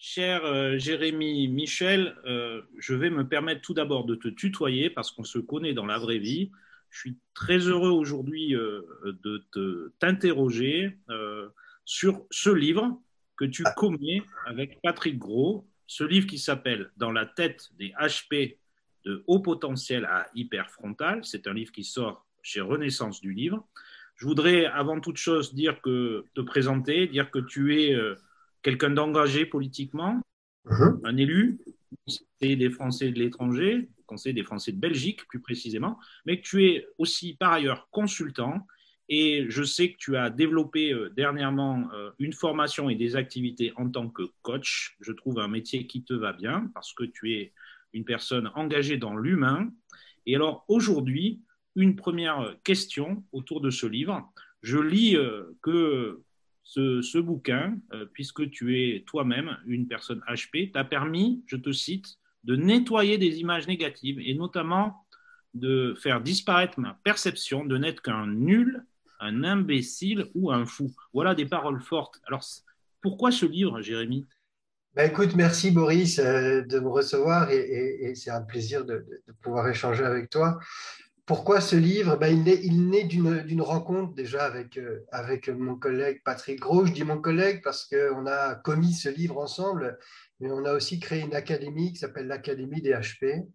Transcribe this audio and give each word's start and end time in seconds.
Cher 0.00 0.44
euh, 0.44 0.78
Jérémy 0.78 1.48
Michel, 1.48 2.14
euh, 2.24 2.62
je 2.78 2.94
vais 2.94 3.10
me 3.10 3.26
permettre 3.26 3.62
tout 3.62 3.74
d'abord 3.74 4.04
de 4.04 4.14
te 4.14 4.28
tutoyer 4.28 4.90
parce 4.90 5.10
qu'on 5.10 5.24
se 5.24 5.40
connaît 5.40 5.74
dans 5.74 5.86
la 5.86 5.98
vraie 5.98 6.18
vie. 6.18 6.52
Je 6.88 7.00
suis 7.00 7.18
très 7.34 7.58
heureux 7.58 7.90
aujourd'hui 7.90 8.54
euh, 8.54 8.80
de 9.04 9.92
t'interroger 9.98 10.96
sur 11.84 12.24
ce 12.30 12.50
livre 12.50 13.02
que 13.36 13.44
tu 13.44 13.64
ah. 13.66 13.72
commets 13.76 14.22
avec 14.46 14.80
Patrick 14.82 15.18
Gros, 15.18 15.66
ce 15.88 16.04
livre 16.04 16.28
qui 16.28 16.38
s'appelle 16.38 16.92
Dans 16.96 17.10
la 17.10 17.26
tête 17.26 17.68
des 17.76 17.92
HP 18.00 18.56
de 19.04 19.24
haut 19.26 19.40
potentiel 19.40 20.04
à 20.04 20.28
hyperfrontal. 20.32 21.24
C'est 21.24 21.48
un 21.48 21.54
livre 21.54 21.72
qui 21.72 21.82
sort 21.82 22.24
chez 22.42 22.60
Renaissance 22.60 23.20
du 23.20 23.32
livre. 23.32 23.66
Je 24.14 24.26
voudrais 24.26 24.66
avant 24.66 25.00
toute 25.00 25.16
chose 25.16 25.54
dire 25.54 25.80
que 25.80 26.24
te 26.34 26.40
présenter, 26.40 27.08
dire 27.08 27.32
que 27.32 27.40
tu 27.40 27.82
es 27.82 27.96
quelqu'un 28.62 28.90
d'engagé 28.90 29.46
politiquement, 29.46 30.20
uh-huh. 30.66 31.00
un 31.04 31.16
élu, 31.16 31.58
conseiller 32.04 32.56
des 32.56 32.70
Français 32.70 33.10
de 33.10 33.18
l'étranger, 33.18 33.88
conseiller 34.06 34.34
des 34.34 34.42
Français 34.42 34.72
de 34.72 34.78
Belgique 34.78 35.26
plus 35.28 35.40
précisément, 35.40 35.98
mais 36.26 36.40
que 36.40 36.46
tu 36.46 36.66
es 36.66 36.86
aussi 36.98 37.34
par 37.34 37.52
ailleurs 37.52 37.88
consultant. 37.90 38.66
Et 39.10 39.46
je 39.48 39.62
sais 39.62 39.92
que 39.92 39.96
tu 39.96 40.16
as 40.16 40.28
développé 40.28 40.92
euh, 40.92 41.08
dernièrement 41.10 41.88
euh, 41.94 42.10
une 42.18 42.34
formation 42.34 42.90
et 42.90 42.94
des 42.94 43.16
activités 43.16 43.72
en 43.76 43.88
tant 43.88 44.10
que 44.10 44.22
coach. 44.42 44.96
Je 45.00 45.12
trouve 45.12 45.38
un 45.38 45.48
métier 45.48 45.86
qui 45.86 46.04
te 46.04 46.12
va 46.12 46.34
bien 46.34 46.70
parce 46.74 46.92
que 46.92 47.04
tu 47.04 47.32
es 47.32 47.52
une 47.94 48.04
personne 48.04 48.50
engagée 48.54 48.98
dans 48.98 49.16
l'humain. 49.16 49.70
Et 50.26 50.34
alors 50.34 50.66
aujourd'hui, 50.68 51.40
une 51.74 51.96
première 51.96 52.54
question 52.64 53.24
autour 53.32 53.62
de 53.62 53.70
ce 53.70 53.86
livre. 53.86 54.30
Je 54.62 54.78
lis 54.78 55.16
euh, 55.16 55.56
que 55.62 56.22
ce, 56.68 57.18
bouquin, 57.18 57.78
euh, 57.94 58.04
puisque 58.12 58.50
tu 58.50 58.78
es 58.78 59.04
toi-même 59.06 59.56
une 59.66 59.88
personne 59.88 60.22
HP, 60.28 60.70
t'a 60.70 60.84
permis, 60.84 61.42
je 61.46 61.56
te 61.56 61.72
cite, 61.72 62.18
de 62.44 62.56
nettoyer 62.56 63.16
des 63.16 63.40
images 63.40 63.66
négatives 63.66 64.20
et 64.20 64.34
notamment 64.34 65.06
de 65.54 65.94
faire 66.00 66.20
disparaître 66.20 66.78
ma 66.78 66.98
perception 67.04 67.64
de 67.64 67.78
n'être 67.78 68.02
qu'un 68.02 68.26
nul, 68.26 68.84
un 69.18 69.44
imbécile 69.44 70.26
ou 70.34 70.52
un 70.52 70.66
fou. 70.66 70.92
Voilà 71.14 71.34
des 71.34 71.46
paroles 71.46 71.80
fortes. 71.80 72.20
Alors, 72.26 72.44
pourquoi 73.00 73.32
ce 73.32 73.46
livre, 73.46 73.80
Jérémy? 73.80 74.26
Bah 74.94 75.06
écoute, 75.06 75.34
merci 75.36 75.70
Boris 75.70 76.18
euh, 76.18 76.62
de 76.62 76.80
me 76.80 76.88
recevoir 76.88 77.50
et, 77.50 78.12
c'est 78.14 78.30
un 78.30 78.42
plaisir 78.42 78.84
de, 78.84 79.06
pouvoir 79.40 79.68
échanger 79.68 80.04
avec 80.04 80.28
toi. 80.28 80.58
Pourquoi 81.28 81.60
ce 81.60 81.76
livre? 81.76 82.16
Ben, 82.16 82.28
Il 82.46 82.88
naît, 82.88 83.04
d'une 83.04 83.60
rencontre 83.60 84.14
déjà 84.14 84.46
avec, 84.46 84.78
euh, 84.78 85.04
avec 85.12 85.50
mon 85.50 85.76
collègue 85.76 86.22
Patrick 86.24 86.58
Gros. 86.58 86.86
Je 86.86 86.92
dis 86.94 87.04
mon 87.04 87.20
collègue 87.20 87.60
parce 87.62 87.84
qu'on 87.84 88.26
a 88.26 88.54
commis 88.54 88.94
ce 88.94 89.10
livre 89.10 89.36
ensemble, 89.36 89.98
mais 90.40 90.50
on 90.50 90.64
a 90.64 90.72
aussi 90.72 90.98
créé 90.98 91.20
une 91.20 91.34
académie 91.34 91.92
qui 91.92 91.98
s'appelle 91.98 92.28
l'Académie 92.28 92.80
des 92.80 92.94
HP. 92.94 93.46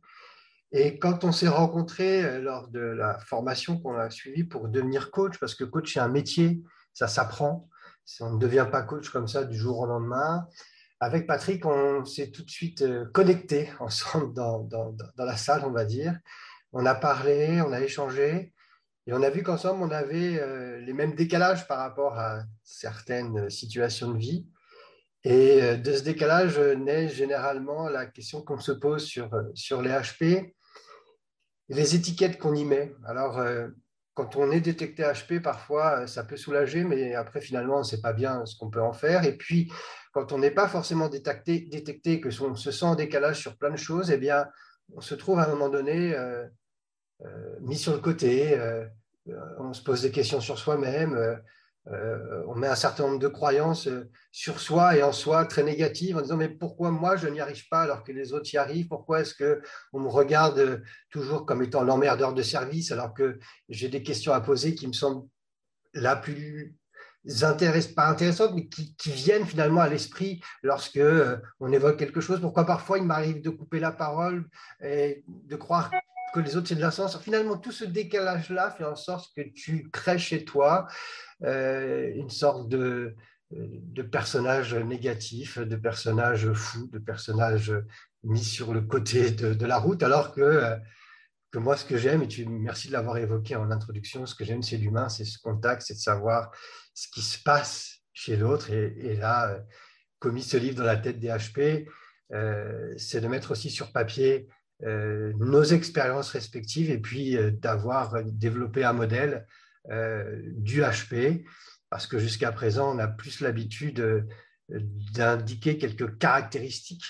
Et 0.71 0.99
quand 0.99 1.23
on 1.23 1.31
s'est 1.31 1.47
rencontrés 1.47 2.23
euh, 2.23 2.39
lors 2.39 2.67
de 2.67 2.79
la 2.79 3.17
formation 3.17 3.79
qu'on 3.79 3.95
a 3.95 4.11
suivie 4.11 4.44
pour 4.44 4.69
devenir 4.69 5.09
coach, 5.09 5.39
parce 5.39 5.55
que 5.55 5.63
coach 5.63 5.95
c'est 5.95 5.99
un 5.99 6.09
métier, 6.09 6.61
ça 6.94 7.07
s'apprend, 7.07 7.67
on 8.19 8.33
ne 8.33 8.39
devient 8.39 8.67
pas 8.71 8.83
coach 8.83 9.09
comme 9.09 9.27
ça 9.27 9.45
du 9.45 9.57
jour 9.57 9.79
au 9.79 9.88
lendemain. 9.88 10.47
Avec 10.99 11.25
Patrick, 11.25 11.66
on 11.66 12.05
s'est 12.05 12.29
tout 12.29 12.44
de 12.44 12.51
suite 12.51 12.83
euh, 12.83 13.05
connectés 13.11 13.71
ensemble 13.79 14.31
dans, 14.35 14.59
dans, 14.59 14.91
dans 14.91 15.25
la 15.25 15.38
salle, 15.38 15.63
on 15.66 15.71
va 15.71 15.85
dire 15.85 16.19
on 16.73 16.85
a 16.85 16.95
parlé, 16.95 17.61
on 17.61 17.71
a 17.71 17.79
échangé, 17.79 18.53
et 19.05 19.13
on 19.13 19.21
a 19.21 19.29
vu 19.29 19.43
qu'ensemble, 19.43 19.83
on 19.83 19.91
avait 19.91 20.39
euh, 20.39 20.79
les 20.79 20.93
mêmes 20.93 21.13
décalages 21.13 21.67
par 21.67 21.77
rapport 21.79 22.17
à 22.17 22.43
certaines 22.63 23.49
situations 23.49 24.11
de 24.11 24.17
vie. 24.17 24.47
Et 25.25 25.61
euh, 25.61 25.75
de 25.75 25.94
ce 25.94 26.03
décalage 26.03 26.57
naît 26.59 27.09
généralement 27.09 27.89
la 27.89 28.05
question 28.05 28.41
qu'on 28.41 28.59
se 28.59 28.71
pose 28.71 29.05
sur, 29.05 29.33
euh, 29.33 29.44
sur 29.53 29.81
les 29.81 29.91
HP, 29.91 30.53
les 31.69 31.95
étiquettes 31.95 32.38
qu'on 32.38 32.55
y 32.55 32.63
met. 32.63 32.94
Alors, 33.05 33.41
quand 34.13 34.35
on 34.35 34.51
est 34.51 34.59
détecté 34.59 35.01
HP, 35.01 35.41
parfois, 35.41 36.07
ça 36.07 36.23
peut 36.25 36.35
soulager, 36.35 36.84
mais 36.84 37.16
après, 37.16 37.40
finalement, 37.40 37.78
on 37.78 37.79
ne 37.79 37.84
sait 37.84 38.01
pas 38.01 38.11
bien 38.11 38.45
ce 38.45 38.57
qu'on 38.57 38.69
peut 38.69 38.81
en 38.81 38.91
faire. 38.91 39.23
Et 39.23 39.38
puis, 39.38 39.72
quand 40.11 40.34
on 40.34 40.40
n'est 40.40 40.51
pas 40.51 40.67
forcément 40.67 41.07
détecté, 41.07 41.61
détecté 41.61 42.19
que 42.19 42.29
on 42.44 42.55
se 42.55 42.72
sent 42.72 42.85
en 42.85 42.95
décalage 42.95 43.40
sur 43.40 43.57
plein 43.57 43.72
de 43.72 43.78
choses, 43.78 44.11
eh 44.11 44.17
bien, 44.17 44.45
on 44.94 45.01
se 45.01 45.16
trouve 45.16 45.40
à 45.40 45.45
un 45.45 45.50
moment 45.50 45.69
donné 45.69 46.13
mis 47.61 47.78
sur 47.78 47.94
le 47.94 48.00
côté, 48.00 48.57
euh, 48.57 48.85
euh, 49.29 49.39
on 49.59 49.73
se 49.73 49.81
pose 49.81 50.01
des 50.01 50.11
questions 50.11 50.41
sur 50.41 50.57
soi-même, 50.57 51.41
on 52.47 52.56
met 52.56 52.67
un 52.67 52.75
certain 52.75 53.03
nombre 53.07 53.19
de 53.19 53.28
croyances 53.28 53.89
sur 54.31 54.61
soi 54.61 54.95
et 54.95 55.03
en 55.03 55.11
soi 55.11 55.45
très 55.45 55.63
négatives 55.63 56.16
en 56.16 56.22
disant 56.22 56.38
mais 56.38 56.47
pourquoi 56.47 56.91
moi 56.91 57.17
je 57.17 57.28
n'y 57.28 57.41
arrive 57.41 57.67
pas 57.67 57.81
alors 57.81 58.06
que 58.06 58.13
les 58.13 58.31
autres 58.31 58.53
y 58.53 58.57
arrivent? 58.57 58.88
Pourquoi 58.88 59.19
est-ce 59.19 59.35
qu'on 59.35 60.00
me 60.00 60.07
regarde 60.07 60.81
toujours 61.09 61.45
comme 61.45 61.61
étant 61.61 61.84
l'emmerdeur 61.84 62.34
de 62.34 62.41
service 62.41 62.94
alors 62.94 63.13
que 63.13 63.38
j'ai 63.67 63.90
des 63.90 64.01
questions 64.01 64.31
à 64.31 64.40
poser 64.40 64.75
qui 64.75 64.88
me 64.88 64.94
semblent 64.94 65.28
la 65.94 66.16
plus 66.16 66.78
pas 67.95 68.07
intéressantes, 68.07 68.53
mais 68.53 68.67
qui, 68.67 68.95
viennent 69.05 69.45
finalement 69.45 69.81
à 69.81 69.90
l'esprit 69.90 70.41
lorsque 70.61 71.00
on 71.59 71.72
évoque 71.72 71.97
quelque 71.97 72.22
chose? 72.22 72.41
Pourquoi 72.41 72.66
parfois 72.66 72.97
il 72.97 73.05
m'arrive 73.05 73.41
de 73.41 73.50
couper 73.50 73.79
la 73.79 73.91
parole 73.91 74.45
et 74.81 75.23
de 75.28 75.55
croire 75.55 75.90
que 76.33 76.39
les 76.39 76.57
autres, 76.57 76.67
c'est 76.67 76.75
de 76.75 76.81
l'ascenseur. 76.81 77.21
Finalement, 77.21 77.57
tout 77.57 77.71
ce 77.71 77.85
décalage-là 77.85 78.71
fait 78.71 78.83
en 78.83 78.95
sorte 78.95 79.33
que 79.35 79.41
tu 79.41 79.89
crées 79.91 80.17
chez 80.17 80.44
toi 80.44 80.88
euh, 81.44 82.11
une 82.16 82.29
sorte 82.29 82.67
de, 82.69 83.16
de 83.51 84.01
personnage 84.01 84.73
négatif, 84.73 85.59
de 85.59 85.75
personnage 85.75 86.51
fou, 86.53 86.88
de 86.91 86.99
personnage 86.99 87.73
mis 88.23 88.43
sur 88.43 88.73
le 88.73 88.81
côté 88.81 89.31
de, 89.31 89.66
la 89.66 89.77
route, 89.77 90.01
alors 90.03 90.33
que, 90.33 90.77
que 91.51 91.59
moi, 91.59 91.77
ce 91.77 91.85
que 91.85 91.97
j'aime, 91.97 92.23
et 92.23 92.27
tu, 92.27 92.45
merci 92.47 92.88
de 92.88 92.93
l'avoir 92.93 93.17
évoqué 93.17 93.55
en 93.55 93.69
introduction, 93.69 94.25
ce 94.25 94.35
que 94.35 94.45
j'aime, 94.45 94.63
c'est 94.63 94.77
l'humain, 94.77 95.09
c'est 95.09 95.25
ce 95.25 95.38
contact, 95.39 95.83
c'est 95.85 95.95
de 95.95 95.99
savoir 95.99 96.51
ce 96.93 97.07
qui 97.09 97.22
se 97.22 97.41
passe 97.41 97.99
chez 98.13 98.38
l'autre. 98.38 98.72
Et, 98.72 99.16
là, 99.16 99.59
commis 100.19 100.43
ce 100.43 100.57
livre 100.57 100.77
dans 100.77 100.83
la 100.83 100.97
tête 100.97 101.19
des 101.19 101.27
HP, 101.27 101.88
euh, 102.31 102.93
c'est 102.97 103.22
de 103.22 103.27
mettre 103.27 103.51
aussi 103.51 103.69
sur 103.69 103.91
papier 103.91 104.47
euh, 104.47 104.62
nos 104.85 105.63
expériences 105.63 106.31
respectives 106.31 106.89
et 106.89 106.97
puis 106.97 107.38
euh, 107.38 107.51
d'avoir 107.51 108.23
développé 108.23 108.83
un 108.83 108.94
modèle 108.94 109.47
euh, 109.89 110.41
du 110.55 110.81
HP, 110.81 111.45
parce 111.89 112.07
que 112.07 112.19
jusqu'à 112.19 112.51
présent, 112.51 112.95
on 112.95 112.99
a 112.99 113.07
plus 113.07 113.39
l'habitude 113.39 114.27
d'indiquer 114.69 115.77
quelques 115.77 116.17
caractéristiques, 116.17 117.05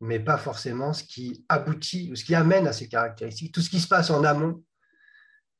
mais 0.00 0.20
pas 0.20 0.36
forcément 0.36 0.92
ce 0.92 1.02
qui 1.02 1.44
aboutit 1.48 2.10
ou 2.12 2.16
ce 2.16 2.24
qui 2.24 2.34
amène 2.34 2.66
à 2.66 2.72
ces 2.72 2.88
caractéristiques, 2.88 3.52
tout 3.54 3.62
ce 3.62 3.70
qui 3.70 3.80
se 3.80 3.88
passe 3.88 4.10
en 4.10 4.22
amont 4.24 4.62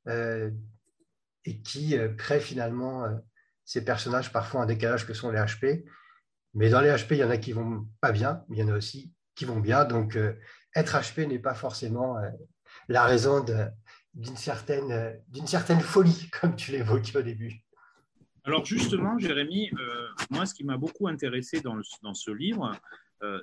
et 0.07 1.63
qui 1.63 1.97
crée 2.19 2.41
finalement 2.41 3.07
ces 3.65 3.85
personnages 3.85 4.33
parfois 4.33 4.63
en 4.63 4.67
décalage 4.67 5.07
que 5.07 5.15
sont 5.15 5.31
les 5.31 5.39
HP. 5.39 5.85
Mais 6.53 6.69
dans 6.69 6.83
les 6.83 6.91
HP, 6.91 7.13
il 7.13 7.19
y 7.19 7.25
en 7.25 7.31
a 7.31 7.39
qui 7.39 7.53
vont 7.53 7.89
pas 8.03 8.13
bien, 8.13 8.45
mais 8.49 8.59
il 8.59 8.61
y 8.61 8.63
en 8.65 8.69
a 8.69 8.77
aussi 8.77 9.13
qui 9.35 9.47
vont 9.47 9.61
bien. 9.61 9.87
Donc, 9.87 10.19
être 10.75 10.97
HP 10.97 11.27
n'est 11.27 11.39
pas 11.39 11.55
forcément 11.55 12.19
euh, 12.19 12.29
la 12.89 13.05
raison 13.05 13.45
d'une 14.15 14.37
certaine, 14.37 14.93
euh, 14.93 15.47
certaine 15.47 15.81
folie, 15.81 16.29
comme 16.41 16.57
tu 16.57 16.73
l'évoquais 16.73 17.19
au 17.19 17.23
début. 17.23 17.63
Alors 18.45 18.65
justement, 18.65 19.19
Jérémy, 19.19 19.71
euh, 19.79 20.09
moi, 20.31 20.47
ce 20.47 20.55
qui 20.55 20.65
m'a 20.65 20.79
beaucoup 20.79 21.09
intéressé 21.09 21.61
dans, 21.61 21.77
dans 22.03 22.15
ce 22.15 22.31
livre, 22.31 22.73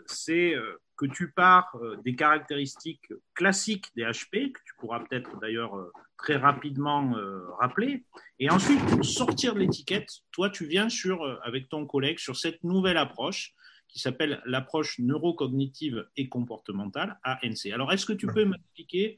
c'est 0.05 0.55
que 0.95 1.05
tu 1.05 1.33
pars 1.33 1.77
des 2.05 2.15
caractéristiques 2.15 3.11
classiques 3.33 3.87
des 3.97 4.03
HP, 4.03 4.53
que 4.53 4.59
tu 4.65 4.73
pourras 4.79 5.01
peut-être 5.01 5.37
d'ailleurs 5.41 5.91
très 6.17 6.37
rapidement 6.37 7.13
rappeler, 7.59 8.05
et 8.39 8.49
ensuite, 8.49 8.79
pour 8.85 9.03
sortir 9.03 9.53
de 9.53 9.59
l'étiquette, 9.59 10.09
toi, 10.31 10.49
tu 10.49 10.65
viens 10.65 10.87
sur, 10.87 11.25
avec 11.43 11.67
ton 11.67 11.85
collègue 11.85 12.19
sur 12.19 12.37
cette 12.37 12.63
nouvelle 12.63 12.95
approche 12.95 13.53
qui 13.88 14.00
s'appelle 14.00 14.41
l'approche 14.46 15.00
neurocognitive 15.00 16.08
et 16.17 16.28
comportementale, 16.28 17.20
ANC. 17.23 17.72
Alors, 17.73 17.91
est-ce 17.93 18.05
que 18.05 18.14
tu 18.14 18.28
peux 18.28 18.46
m'expliquer, 18.46 19.17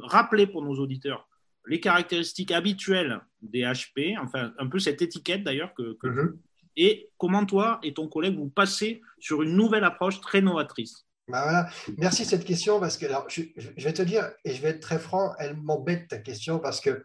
rappeler 0.00 0.46
pour 0.46 0.62
nos 0.62 0.74
auditeurs 0.78 1.28
les 1.66 1.80
caractéristiques 1.80 2.50
habituelles 2.50 3.20
des 3.42 3.62
HP, 3.62 4.18
enfin 4.20 4.52
un 4.58 4.68
peu 4.68 4.78
cette 4.78 5.02
étiquette 5.02 5.44
d'ailleurs, 5.44 5.72
que, 5.74 5.96
mhm. 6.02 6.38
et 6.76 7.10
comment 7.18 7.46
toi 7.46 7.80
et 7.82 7.94
ton 7.94 8.08
collègue 8.08 8.36
vous 8.36 8.50
passez 8.50 9.00
sur 9.18 9.42
une 9.42 9.56
nouvelle 9.56 9.84
approche 9.84 10.20
très 10.20 10.40
novatrice? 10.40 11.06
Bah 11.26 11.42
voilà. 11.42 11.70
Merci 11.96 12.26
cette 12.26 12.44
question 12.44 12.78
parce 12.80 12.98
que 12.98 13.06
alors, 13.06 13.28
je, 13.30 13.42
je, 13.56 13.84
vais 13.84 13.94
te 13.94 14.02
dire, 14.02 14.30
et 14.44 14.52
je 14.52 14.60
vais 14.60 14.70
être 14.70 14.80
très 14.80 14.98
franc, 14.98 15.34
elle 15.38 15.56
m'embête 15.56 16.08
ta 16.08 16.18
question 16.18 16.58
parce 16.58 16.80
que 16.80 17.02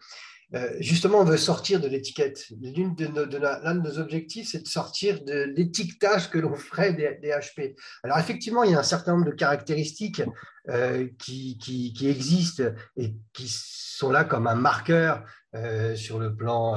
euh, 0.56 0.70
justement, 0.80 1.20
on 1.20 1.26
veut 1.26 1.38
sortir 1.38 1.80
de 1.80 1.88
l'étiquette. 1.88 2.46
L'un 2.62 2.90
de, 2.90 3.80
nos, 3.82 4.00
objectifs, 4.00 4.50
c'est 4.52 4.64
de 4.64 4.68
sortir 4.68 5.24
de 5.24 5.54
l'étiquetage 5.56 6.30
que 6.30 6.40
l'on 6.40 6.56
ferait 6.56 6.94
des, 6.94 7.30
HP. 7.30 7.76
Alors, 8.04 8.18
effectivement, 8.18 8.64
il 8.64 8.72
y 8.72 8.76
a 8.76 8.80
un 8.80 8.84
certain 8.84 9.14
nombre 9.14 9.26
de 9.26 9.36
caractéristiques 9.36 10.24
euh, 10.70 11.08
qui, 11.20 11.96
existent 12.02 12.64
et 12.98 13.14
qui 13.34 13.48
sont 13.48 14.12
là 14.12 14.24
comme 14.24 14.48
un 14.48 14.56
marqueur 14.56 15.24
euh, 15.56 15.96
sur 15.96 16.20
le 16.20 16.36
plan 16.36 16.76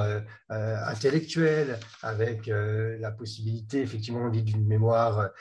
intellectuel, 0.49 1.79
avec 2.03 2.45
la 2.45 3.11
possibilité, 3.11 3.81
effectivement, 3.81 4.25
on 4.25 4.29
dit 4.29 4.43
d'une 4.43 4.67
mémoire 4.67 5.31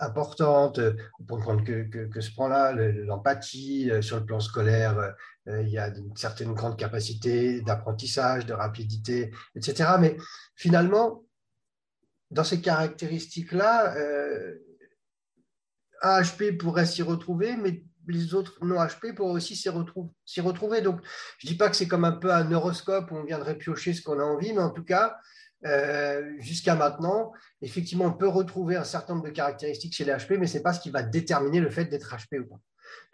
importante, 0.00 0.80
pour 1.28 1.38
prendre 1.40 1.62
que, 1.64 1.82
que, 1.82 2.20
ce 2.20 2.32
point-là, 2.32 2.72
l'empathie, 2.72 3.90
sur 4.00 4.18
le 4.20 4.24
plan 4.24 4.40
scolaire, 4.40 5.14
il 5.46 5.68
y 5.68 5.78
a 5.78 5.88
une 5.88 6.16
certaine 6.16 6.52
grande 6.52 6.78
capacité 6.78 7.60
d'apprentissage, 7.62 8.46
de 8.46 8.52
rapidité, 8.52 9.32
etc. 9.56 9.90
Mais 9.98 10.16
finalement, 10.54 11.24
dans 12.30 12.44
ces 12.44 12.60
caractéristiques-là, 12.60 13.94
AHP 16.02 16.58
pourrait 16.58 16.86
s'y 16.86 17.02
retrouver, 17.02 17.56
mais 17.56 17.84
les 18.08 18.34
autres 18.34 18.58
non-HP 18.64 19.14
pourraient 19.14 19.32
aussi 19.32 19.56
s'y 19.56 19.68
retrouver, 19.68 20.80
Donc, 20.80 21.00
je 21.38 21.46
ne 21.46 21.52
dis 21.52 21.56
pas 21.56 21.70
que 21.70 21.76
c'est 21.76 21.88
comme 21.88 22.04
un 22.04 22.12
peu 22.12 22.32
un 22.32 22.50
horoscope 22.52 23.10
où 23.10 23.16
on 23.16 23.24
viendrait 23.24 23.56
piocher 23.56 23.94
ce 23.94 24.02
qu'on 24.02 24.18
a 24.18 24.24
envie, 24.24 24.52
mais 24.52 24.62
en 24.62 24.70
tout 24.70 24.84
cas, 24.84 25.16
euh, 25.64 26.32
jusqu'à 26.38 26.74
maintenant, 26.74 27.32
effectivement, 27.60 28.06
on 28.06 28.12
peut 28.12 28.28
retrouver 28.28 28.76
un 28.76 28.84
certain 28.84 29.14
nombre 29.14 29.26
de 29.26 29.32
caractéristiques 29.32 29.94
chez 29.94 30.04
les 30.04 30.12
HP, 30.12 30.38
mais 30.38 30.46
ce 30.46 30.56
n'est 30.56 30.62
pas 30.62 30.72
ce 30.72 30.80
qui 30.80 30.90
va 30.90 31.02
déterminer 31.02 31.60
le 31.60 31.70
fait 31.70 31.84
d'être 31.84 32.14
HP 32.14 32.40
ou 32.40 32.46
pas. 32.46 32.60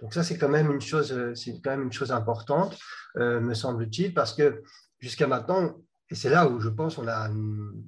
Donc 0.01 0.15
ça, 0.15 0.23
c'est 0.23 0.39
quand 0.39 0.49
même 0.49 0.71
une 0.71 0.81
chose, 0.81 1.35
c'est 1.35 1.61
quand 1.63 1.71
même 1.71 1.83
une 1.83 1.93
chose 1.93 2.13
importante, 2.13 2.79
euh, 3.17 3.41
me 3.41 3.55
semble-t-il, 3.55 4.15
parce 4.15 4.35
que 4.35 4.63
jusqu'à 5.01 5.27
maintenant, 5.27 5.77
et 6.11 6.15
c'est 6.15 6.31
là 6.31 6.49
où 6.49 6.61
je 6.61 6.69
pense 6.69 6.97
qu'on 6.97 7.09
a 7.09 7.29
une 7.29 7.85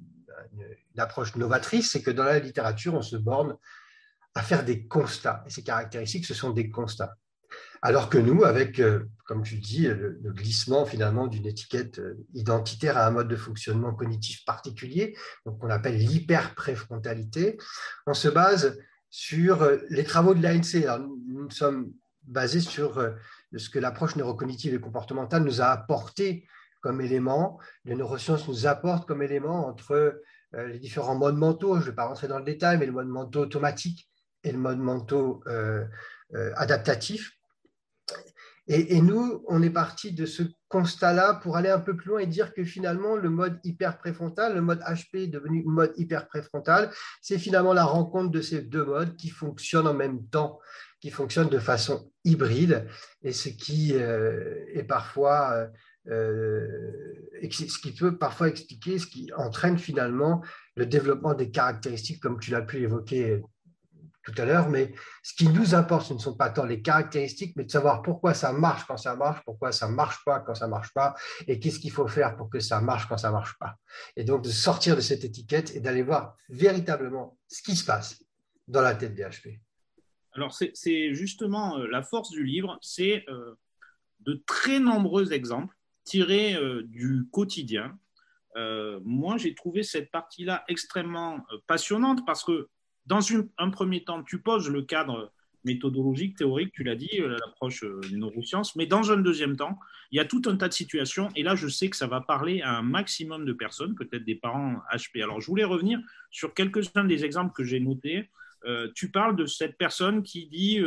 approche 0.97 1.35
novatrice, 1.35 1.91
c'est 1.91 2.01
que 2.01 2.11
dans 2.11 2.23
la 2.23 2.39
littérature, 2.39 2.93
on 2.93 3.01
se 3.01 3.15
borne 3.15 3.55
à 4.35 4.43
faire 4.43 4.63
des 4.63 4.87
constats. 4.87 5.43
Et 5.47 5.49
ces 5.49 5.63
caractéristiques, 5.63 6.25
ce 6.25 6.33
sont 6.33 6.51
des 6.51 6.69
constats. 6.69 7.15
Alors 7.81 8.09
que 8.09 8.17
nous, 8.17 8.43
avec, 8.43 8.79
euh, 8.79 9.09
comme 9.25 9.43
tu 9.43 9.55
dis, 9.55 9.87
le, 9.87 10.19
glissement 10.23 10.85
finalement 10.85 11.27
d'une 11.27 11.47
étiquette 11.47 11.99
euh, 11.99 12.15
identitaire 12.33 12.97
à 12.97 13.07
un 13.07 13.11
mode 13.11 13.27
de 13.27 13.35
fonctionnement 13.35 13.93
cognitif 13.93 14.45
particulier, 14.45 15.17
donc 15.45 15.59
qu'on 15.59 15.69
appelle 15.69 15.97
l'hyperpréfrontalité, 15.97 17.57
on 18.05 18.13
se 18.13 18.27
base 18.27 18.77
sur 19.09 19.63
euh, 19.63 19.77
les 19.89 20.03
travaux 20.03 20.35
de 20.35 20.43
l'ANC. 20.43 20.85
Nous, 21.41 21.49
sommes 21.49 21.91
basés 22.23 22.61
sur 22.61 23.03
ce 23.55 23.69
que 23.69 23.79
l'approche 23.79 24.15
neurocognitive 24.15 24.73
et 24.73 24.79
comportementale 24.79 25.43
nous 25.43 25.61
a 25.61 25.65
apporté 25.65 26.47
comme 26.81 27.01
élément, 27.01 27.59
les 27.85 27.95
neurosciences 27.95 28.47
nous 28.47 28.67
apportent 28.67 29.07
comme 29.07 29.21
élément 29.21 29.67
entre 29.67 30.21
les 30.53 30.79
différents 30.79 31.15
modes 31.15 31.37
mentaux, 31.37 31.75
je 31.75 31.81
ne 31.81 31.85
vais 31.85 31.95
pas 31.95 32.05
rentrer 32.05 32.27
dans 32.27 32.39
le 32.39 32.45
détail, 32.45 32.77
mais 32.77 32.85
le 32.85 32.91
mode 32.91 33.07
mentaux 33.07 33.41
automatique, 33.41 34.11
et 34.43 34.51
le 34.51 34.57
mode 34.57 34.79
mentaux 34.79 35.43
euh, 35.47 35.85
euh, 36.33 36.51
adaptatif. 36.55 37.31
Et, 38.67 39.01
nous, 39.01 39.43
on 39.47 39.61
est 39.63 39.71
parti 39.71 40.13
de 40.13 40.25
ce 40.25 40.43
constat-là 40.69 41.33
pour 41.33 41.57
aller 41.57 41.69
un 41.69 41.79
peu 41.79 41.97
plus 41.97 42.09
loin 42.09 42.19
et 42.19 42.27
dire 42.27 42.53
que 42.53 42.63
finalement, 42.63 43.17
le 43.17 43.29
mode 43.29 43.59
hyper 43.65 43.97
préfrontal, 43.97 44.53
le 44.53 44.61
mode 44.61 44.79
HP 44.81 45.29
devenu 45.29 45.63
mode 45.65 45.91
hyper 45.97 46.27
préfrontal, 46.27 46.89
c'est 47.21 47.39
finalement 47.39 47.73
la 47.73 47.83
rencontre 47.83 48.31
de 48.31 48.39
ces 48.39 48.61
deux 48.61 48.85
modes 48.85 49.17
qui 49.17 49.29
fonctionnent 49.29 49.87
en 49.87 49.93
même 49.93 50.25
temps, 50.27 50.59
qui 51.01 51.09
fonctionnent 51.09 51.49
de 51.49 51.59
façon 51.59 52.11
hybride, 52.23 52.87
et 53.23 53.33
ce 53.33 53.49
qui 53.49 53.93
euh, 53.95 54.65
est 54.73 54.83
parfois 54.83 55.67
ce 56.05 57.79
qui 57.79 57.93
peut 57.93 58.17
parfois 58.17 58.47
expliquer 58.47 58.97
ce 58.97 59.05
qui 59.05 59.29
entraîne 59.37 59.77
finalement 59.77 60.41
le 60.75 60.85
développement 60.85 61.33
des 61.33 61.51
caractéristiques, 61.51 62.19
comme 62.21 62.39
tu 62.39 62.51
l'as 62.51 62.63
pu 62.63 62.77
évoquer 62.77 63.41
tout 64.23 64.33
à 64.37 64.45
l'heure, 64.45 64.69
mais 64.69 64.93
ce 65.23 65.33
qui 65.33 65.47
nous 65.47 65.73
importe, 65.73 66.07
ce 66.07 66.13
ne 66.13 66.19
sont 66.19 66.35
pas 66.35 66.49
tant 66.49 66.65
les 66.65 66.81
caractéristiques, 66.81 67.55
mais 67.55 67.63
de 67.63 67.71
savoir 67.71 68.01
pourquoi 68.01 68.33
ça 68.33 68.53
marche 68.53 68.85
quand 68.85 68.97
ça 68.97 69.15
marche, 69.15 69.41
pourquoi 69.45 69.71
ça 69.71 69.87
marche 69.87 70.23
pas 70.23 70.39
quand 70.39 70.55
ça 70.55 70.67
marche 70.67 70.93
pas, 70.93 71.15
et 71.47 71.59
qu'est-ce 71.59 71.79
qu'il 71.79 71.91
faut 71.91 72.07
faire 72.07 72.35
pour 72.35 72.49
que 72.49 72.59
ça 72.59 72.81
marche 72.81 73.07
quand 73.07 73.17
ça 73.17 73.31
marche 73.31 73.57
pas. 73.57 73.75
Et 74.15 74.23
donc 74.23 74.43
de 74.43 74.49
sortir 74.49 74.95
de 74.95 75.01
cette 75.01 75.23
étiquette 75.23 75.75
et 75.75 75.79
d'aller 75.79 76.03
voir 76.03 76.35
véritablement 76.49 77.37
ce 77.47 77.61
qui 77.63 77.75
se 77.75 77.85
passe 77.85 78.23
dans 78.67 78.81
la 78.81 78.95
tête 78.95 79.15
des 79.15 79.23
HP. 79.23 79.59
Alors 80.33 80.53
c'est 80.53 81.13
justement 81.13 81.77
euh, 81.77 81.87
la 81.87 82.03
force 82.03 82.29
du 82.29 82.43
livre, 82.43 82.77
c'est 82.81 83.25
euh, 83.29 83.53
de 84.21 84.41
très 84.45 84.79
nombreux 84.79 85.33
exemples 85.33 85.75
tirés 86.03 86.55
euh, 86.55 86.83
du 86.83 87.27
quotidien. 87.31 87.97
moi, 89.03 89.37
j'ai 89.37 89.55
trouvé 89.55 89.83
cette 89.83 90.11
partie-là 90.11 90.63
extrêmement 90.67 91.45
passionnante 91.67 92.25
parce 92.25 92.43
que 92.43 92.67
dans 93.05 93.21
un 93.57 93.69
premier 93.69 94.03
temps, 94.03 94.23
tu 94.23 94.41
poses 94.41 94.69
le 94.69 94.81
cadre 94.81 95.31
méthodologique, 95.63 96.37
théorique, 96.37 96.73
tu 96.73 96.83
l'as 96.83 96.97
dit, 96.97 97.21
l'approche 97.45 97.85
neurosciences, 98.11 98.75
mais 98.75 98.87
dans 98.87 99.11
un 99.11 99.17
deuxième 99.17 99.55
temps, 99.55 99.79
il 100.11 100.17
y 100.17 100.19
a 100.19 100.25
tout 100.25 100.41
un 100.47 100.57
tas 100.57 100.67
de 100.67 100.73
situations, 100.73 101.29
et 101.35 101.43
là, 101.43 101.55
je 101.55 101.69
sais 101.69 101.89
que 101.89 101.95
ça 101.95 102.07
va 102.07 102.19
parler 102.19 102.61
à 102.61 102.77
un 102.77 102.81
maximum 102.81 103.45
de 103.45 103.53
personnes, 103.53 103.95
peut-être 103.95 104.25
des 104.25 104.35
parents 104.35 104.81
HP. 104.91 105.23
Alors, 105.23 105.39
je 105.39 105.47
voulais 105.47 105.63
revenir 105.63 105.99
sur 106.29 106.53
quelques-uns 106.53 107.05
des 107.05 107.23
exemples 107.23 107.53
que 107.53 107.63
j'ai 107.63 107.79
notés. 107.79 108.29
Euh, 108.65 108.89
tu 108.95 109.11
parles 109.11 109.35
de 109.35 109.45
cette 109.45 109.77
personne 109.77 110.23
qui 110.23 110.47
dit 110.47 110.79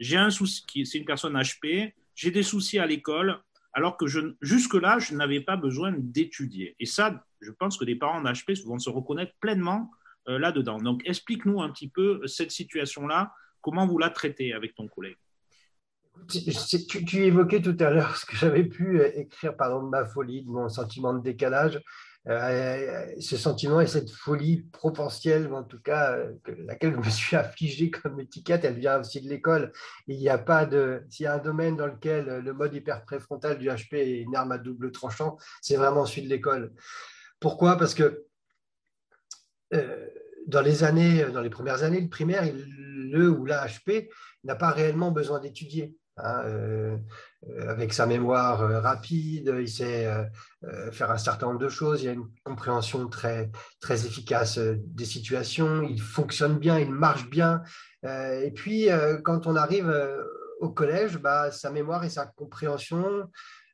j'ai 0.00 0.16
un 0.16 0.30
souci, 0.30 0.64
c'est 0.84 0.98
une 0.98 1.04
personne 1.04 1.34
HP, 1.34 1.92
j'ai 2.14 2.30
des 2.30 2.42
soucis 2.42 2.78
à 2.78 2.86
l'école, 2.86 3.40
alors 3.72 3.96
que 3.96 4.06
jusque-là, 4.40 4.98
je 4.98 5.14
n'avais 5.14 5.40
pas 5.40 5.56
besoin 5.56 5.92
d'étudier. 5.96 6.76
Et 6.78 6.86
ça, 6.86 7.24
je 7.40 7.50
pense 7.50 7.76
que 7.76 7.84
des 7.84 7.96
parents 7.96 8.22
d'HP 8.22 8.52
vont 8.64 8.78
se 8.78 8.88
reconnaître 8.88 9.32
pleinement 9.40 9.90
euh, 10.28 10.38
là-dedans. 10.38 10.78
Donc, 10.78 11.02
explique-nous 11.04 11.60
un 11.60 11.70
petit 11.70 11.88
peu 11.88 12.24
cette 12.26 12.52
situation-là, 12.52 13.32
comment 13.60 13.86
vous 13.86 13.98
la 13.98 14.10
traitez 14.10 14.52
avec 14.52 14.74
ton 14.74 14.86
collègue? 14.86 15.16
Tu, 16.28 17.24
évoquais 17.24 17.60
tout 17.60 17.76
à 17.80 17.90
l'heure 17.90 18.16
ce 18.16 18.24
que 18.24 18.36
j'avais 18.36 18.64
pu 18.64 19.00
euh, 19.00 19.10
écrire, 19.16 19.56
par 19.56 19.68
exemple, 19.68 19.90
ma 19.90 20.06
folie, 20.06 20.44
mon 20.46 20.68
sentiment 20.68 21.12
de 21.12 21.20
décalage. 21.20 21.80
Euh, 22.26 23.06
ce 23.20 23.36
sentiment 23.36 23.82
et 23.82 23.86
cette 23.86 24.10
folie 24.10 24.62
proportionnelle, 24.72 25.52
en 25.52 25.62
tout 25.62 25.80
cas, 25.80 26.16
laquelle 26.66 26.94
je 26.94 26.98
me 26.98 27.10
suis 27.10 27.36
affligé 27.36 27.90
comme 27.90 28.18
étiquette, 28.18 28.64
elle 28.64 28.78
vient 28.78 29.00
aussi 29.00 29.20
de 29.20 29.28
l'école. 29.28 29.72
Il 30.06 30.18
n'y 30.18 30.30
a 30.30 30.38
pas 30.38 30.64
de. 30.64 31.04
S'il 31.10 31.24
y 31.24 31.26
a 31.26 31.34
un 31.34 31.38
domaine 31.38 31.76
dans 31.76 31.86
lequel 31.86 32.38
le 32.38 32.52
mode 32.54 32.74
hyper 32.74 33.04
préfrontal 33.04 33.58
du 33.58 33.68
HP 33.68 33.96
est 33.96 34.20
une 34.22 34.36
arme 34.36 34.52
à 34.52 34.58
double 34.58 34.90
tranchant, 34.90 35.36
c'est 35.60 35.76
vraiment 35.76 36.06
celui 36.06 36.22
de 36.22 36.30
l'école. 36.30 36.72
Pourquoi? 37.40 37.76
Parce 37.76 37.94
que 37.94 38.24
euh, 39.74 40.08
dans 40.46 40.62
les 40.62 40.82
années, 40.82 41.24
dans 41.26 41.42
les 41.42 41.50
premières 41.50 41.82
années 41.82 42.00
de 42.00 42.08
primaire, 42.08 42.44
le 42.54 43.28
ou 43.28 43.44
la 43.44 43.66
HP 43.66 44.08
n'a 44.44 44.54
pas 44.54 44.70
réellement 44.70 45.10
besoin 45.10 45.40
d'étudier. 45.40 45.96
Hein, 46.16 46.42
euh, 46.44 46.96
avec 47.68 47.92
sa 47.92 48.06
mémoire 48.06 48.62
euh, 48.62 48.80
rapide, 48.80 49.54
il 49.58 49.68
sait 49.68 50.08
faire 50.92 51.10
un 51.10 51.18
certain 51.18 51.48
nombre 51.48 51.58
de 51.58 51.68
choses, 51.68 52.02
il 52.02 52.08
a 52.08 52.12
une 52.12 52.28
compréhension 52.42 53.06
très, 53.08 53.50
très 53.80 54.06
efficace 54.06 54.58
des 54.58 55.04
situations, 55.04 55.82
il 55.82 56.00
fonctionne 56.00 56.58
bien, 56.58 56.78
il 56.78 56.90
marche 56.90 57.28
bien. 57.28 57.62
et 58.02 58.50
puis, 58.54 58.88
quand 59.24 59.46
on 59.46 59.56
arrive 59.56 59.94
au 60.60 60.70
collège, 60.70 61.18
bah, 61.18 61.50
sa 61.50 61.70
mémoire 61.70 62.04
et 62.04 62.08
sa 62.08 62.24
compréhension 62.24 63.28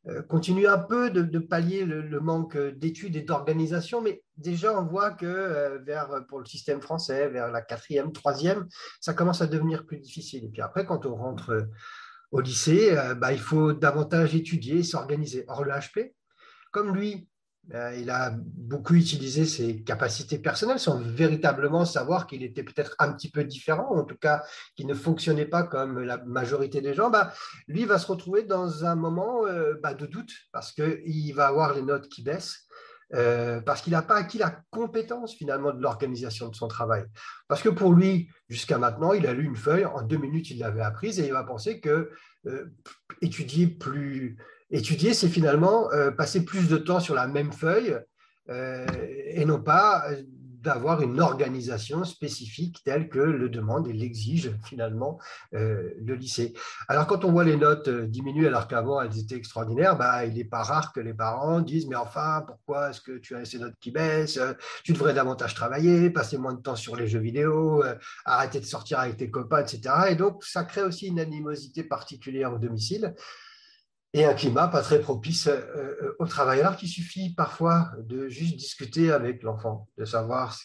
euh, 0.09 0.23
continue 0.23 0.67
un 0.67 0.79
peu 0.79 1.11
de, 1.11 1.39
pallier 1.39 1.85
le, 1.85 2.21
manque 2.21 2.57
d'études 2.57 3.17
et 3.17 3.23
d'organisation, 3.23 4.01
mais 4.01 4.23
déjà 4.39 4.79
on 4.79 4.87
voit 4.87 5.11
que 5.11 5.27
euh, 5.27 5.79
vers, 5.85 6.25
pour 6.27 6.39
le 6.39 6.47
système 6.47 6.81
français, 6.81 7.29
vers 7.29 7.51
la 7.51 7.61
quatrième, 7.61 8.11
troisième, 8.11 8.67
ça 8.99 9.13
commence 9.13 9.43
à 9.43 9.47
devenir 9.47 9.85
plus 9.85 9.99
difficile. 9.99 10.45
Et 10.45 10.49
puis 10.49 10.63
après, 10.63 10.87
quand 10.87 11.05
on 11.05 11.15
rentre 11.17 11.51
euh, 11.51 11.63
au 12.31 12.41
lycée, 12.41 12.97
bah, 13.17 13.33
il 13.33 13.41
faut 13.41 13.73
davantage 13.73 14.35
étudier, 14.35 14.83
s'organiser. 14.83 15.45
Or, 15.49 15.65
le 15.65 15.73
HP, 15.73 16.15
comme 16.71 16.95
lui, 16.95 17.29
euh, 17.75 17.95
il 17.97 18.11
a 18.11 18.33
beaucoup 18.37 18.95
utilisé 18.95 19.45
ses 19.45 19.83
capacités 19.83 20.39
personnelles 20.39 20.81
sans 20.81 20.99
véritablement 21.01 21.85
savoir 21.85 22.27
qu'il 22.27 22.43
était 22.43 22.65
peut-être 22.65 22.97
un 22.99 23.13
petit 23.13 23.31
peu 23.31 23.45
différent, 23.45 23.97
en 23.97 24.05
tout 24.05 24.17
cas 24.17 24.43
qu'il 24.75 24.87
ne 24.87 24.95
fonctionnait 24.95 25.47
pas 25.47 25.63
comme 25.63 26.01
la 26.01 26.17
majorité 26.25 26.81
des 26.81 26.95
gens. 26.95 27.11
Bah, 27.11 27.33
lui 27.69 27.85
va 27.85 27.99
se 27.99 28.07
retrouver 28.07 28.43
dans 28.43 28.85
un 28.85 28.97
moment 28.97 29.47
euh, 29.47 29.75
bah, 29.83 29.95
de 29.95 30.07
doute 30.07 30.33
parce 30.53 30.73
qu'il 30.73 31.35
va 31.35 31.47
avoir 31.47 31.75
les 31.75 31.83
notes 31.83 32.09
qui 32.09 32.23
baissent. 32.23 32.67
Euh, 33.13 33.61
parce 33.61 33.83
qu'il 33.83 33.93
n'a 33.93 34.03
pas 34.03 34.17
acquis 34.17 34.39
la 34.39 34.57
compétence 34.71 35.35
finalement 35.35 35.73
de 35.73 35.83
l'organisation 35.83 36.49
de 36.49 36.55
son 36.55 36.69
travail. 36.69 37.05
Parce 37.49 37.61
que 37.61 37.69
pour 37.69 37.93
lui, 37.93 38.31
jusqu'à 38.49 38.79
maintenant, 38.79 39.13
il 39.13 39.27
a 39.27 39.33
lu 39.33 39.45
une 39.45 39.57
feuille, 39.57 39.85
en 39.85 40.03
deux 40.03 40.17
minutes, 40.17 40.51
il 40.51 40.61
l'avait 40.61 40.81
apprise 40.81 41.19
et 41.19 41.27
il 41.27 41.33
va 41.33 41.43
penser 41.43 41.81
que 41.81 42.11
étudier 43.21 43.67
plus, 43.67 44.39
Étudier, 44.71 45.15
c'est 45.15 45.29
finalement 45.29 45.91
euh, 45.93 46.13
passer 46.13 46.45
plus 46.45 46.69
de 46.69 46.77
temps 46.77 47.01
sur 47.01 47.15
la 47.15 47.27
même 47.27 47.53
feuille 47.53 47.99
euh, 48.51 48.87
et 49.27 49.45
non 49.45 49.61
pas 49.61 50.05
euh, 50.11 50.23
d'avoir 50.61 51.03
une 51.03 51.21
organisation 51.21 52.05
spécifique 52.05 52.83
telle 52.85 53.09
que 53.09 53.19
le 53.19 53.49
demande 53.49 53.89
et 53.89 53.93
l'exige 53.93 54.53
finalement 54.65 55.19
le 55.53 56.15
lycée. 56.15 56.55
Alors 56.89 57.07
quand 57.07 57.25
on 57.25 57.33
voit 57.33 57.45
les 57.45 57.57
notes 57.57 57.89
diminuer 57.89 58.47
alors 58.47 58.69
qu'avant 58.69 59.01
elles 59.01 59.19
étaient 59.19 59.37
extraordinaires, 59.37 59.97
bah, 59.97 60.25
il 60.25 60.35
n'est 60.35 60.45
pas 60.45 60.63
rare 60.63 60.93
que 60.93 61.01
les 61.01 61.15
parents 61.15 61.61
disent 61.61 61.87
mais 61.87 61.97
enfin 61.97 62.45
pourquoi 62.47 62.91
est-ce 62.91 63.01
que 63.01 63.19
tu 63.19 63.35
as 63.35 63.45
ces 63.45 63.59
notes 63.59 63.75
qui 63.81 63.91
baissent 63.91 64.41
Tu 64.85 64.93
devrais 64.93 65.15
davantage 65.15 65.55
travailler, 65.55 66.11
passer 66.11 66.39
moins 66.39 66.55
de 66.55 66.61
temps 66.61 66.77
sur 66.77 66.97
les 66.97 67.07
jeux 67.07 67.21
vidéo, 67.21 67.83
arrêter 68.25 68.61
de 68.61 68.67
sortir 68.67 69.01
avec 69.01 69.17
tes 69.17 69.31
copains, 69.31 69.61
etc. 69.61 69.95
Et 70.11 70.15
donc 70.15 70.45
ça 70.45 70.65
crée 70.65 70.83
aussi 70.83 71.07
une 71.07 71.21
animosité 71.21 71.83
particulière 71.85 72.53
au 72.53 72.59
domicile. 72.59 73.15
Et 74.13 74.25
un 74.25 74.35
climat 74.35 74.69
pas 74.69 74.83
très 74.83 75.01
propice 75.01 75.49
au 76.19 76.27
travail. 76.27 76.61
Alors 76.61 76.77
qu'il 76.77 76.89
suffit 76.89 77.35
parfois 77.35 77.93
de 77.99 78.29
juste 78.29 78.57
discuter 78.57 79.13
avec 79.13 79.43
l'enfant, 79.43 79.89
de 79.99 80.05
savoir 80.05 80.57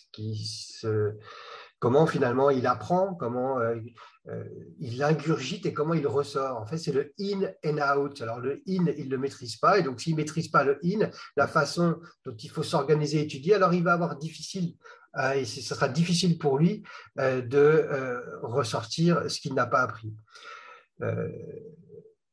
comment 1.79 2.07
finalement 2.07 2.49
il 2.49 2.65
apprend, 2.65 3.13
comment 3.13 3.59
euh, 4.27 4.43
il 4.79 5.03
ingurgite 5.03 5.65
et 5.67 5.73
comment 5.73 5.93
il 5.93 6.07
ressort. 6.07 6.57
En 6.57 6.65
fait, 6.65 6.77
c'est 6.77 6.91
le 6.91 7.13
in 7.19 7.47
and 7.63 7.77
out. 7.95 8.21
Alors, 8.21 8.39
le 8.39 8.63
in, 8.67 8.87
il 8.97 9.05
ne 9.05 9.09
le 9.11 9.17
maîtrise 9.17 9.57
pas. 9.57 9.77
Et 9.77 9.83
donc, 9.83 10.01
s'il 10.01 10.13
ne 10.13 10.17
maîtrise 10.17 10.47
pas 10.47 10.63
le 10.63 10.79
in, 10.83 11.09
la 11.37 11.47
façon 11.47 11.99
dont 12.25 12.35
il 12.35 12.49
faut 12.49 12.63
s'organiser 12.63 13.19
et 13.19 13.23
étudier, 13.23 13.53
alors 13.53 13.73
il 13.73 13.83
va 13.83 13.93
avoir 13.93 14.17
difficile, 14.17 14.75
euh, 15.17 15.33
et 15.33 15.45
ce 15.45 15.61
sera 15.61 15.87
difficile 15.87 16.39
pour 16.39 16.57
lui 16.57 16.83
euh, 17.19 17.41
de 17.41 18.19
ressortir 18.41 19.29
ce 19.29 19.39
qu'il 19.39 19.53
n'a 19.53 19.67
pas 19.67 19.81
appris. 19.81 20.13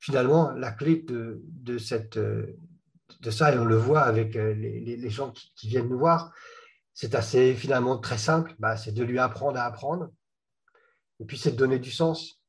Finalement, 0.02 0.50
la 0.50 0.71
clé 0.71 1.02
de, 1.06 1.78
cette, 1.78 2.18
de 2.18 3.30
ça, 3.30 3.54
et 3.54 3.59
on 3.59 3.64
le 3.64 3.76
voit 3.76 4.02
avec 4.02 4.35
les, 4.35 5.11
gens 5.11 5.32
qui, 5.32 5.68
viennent 5.68 5.88
nous 5.88 5.99
voir, 5.99 6.32
c'est 6.92 7.14
assez 7.14 7.54
finalement 7.54 7.97
très 7.99 8.18
simple, 8.18 8.54
bah, 8.59 8.76
c'est 8.76 8.92
de 8.92 9.02
lui 9.02 9.18
apprendre 9.18 9.59
à 9.59 9.64
apprendre 9.64 10.11
et 11.23 11.25
puis, 11.25 11.38
c'est 11.38 11.52
de 11.52 11.56
donner 11.56 11.78
du 11.78 11.92
sens. 11.92 12.42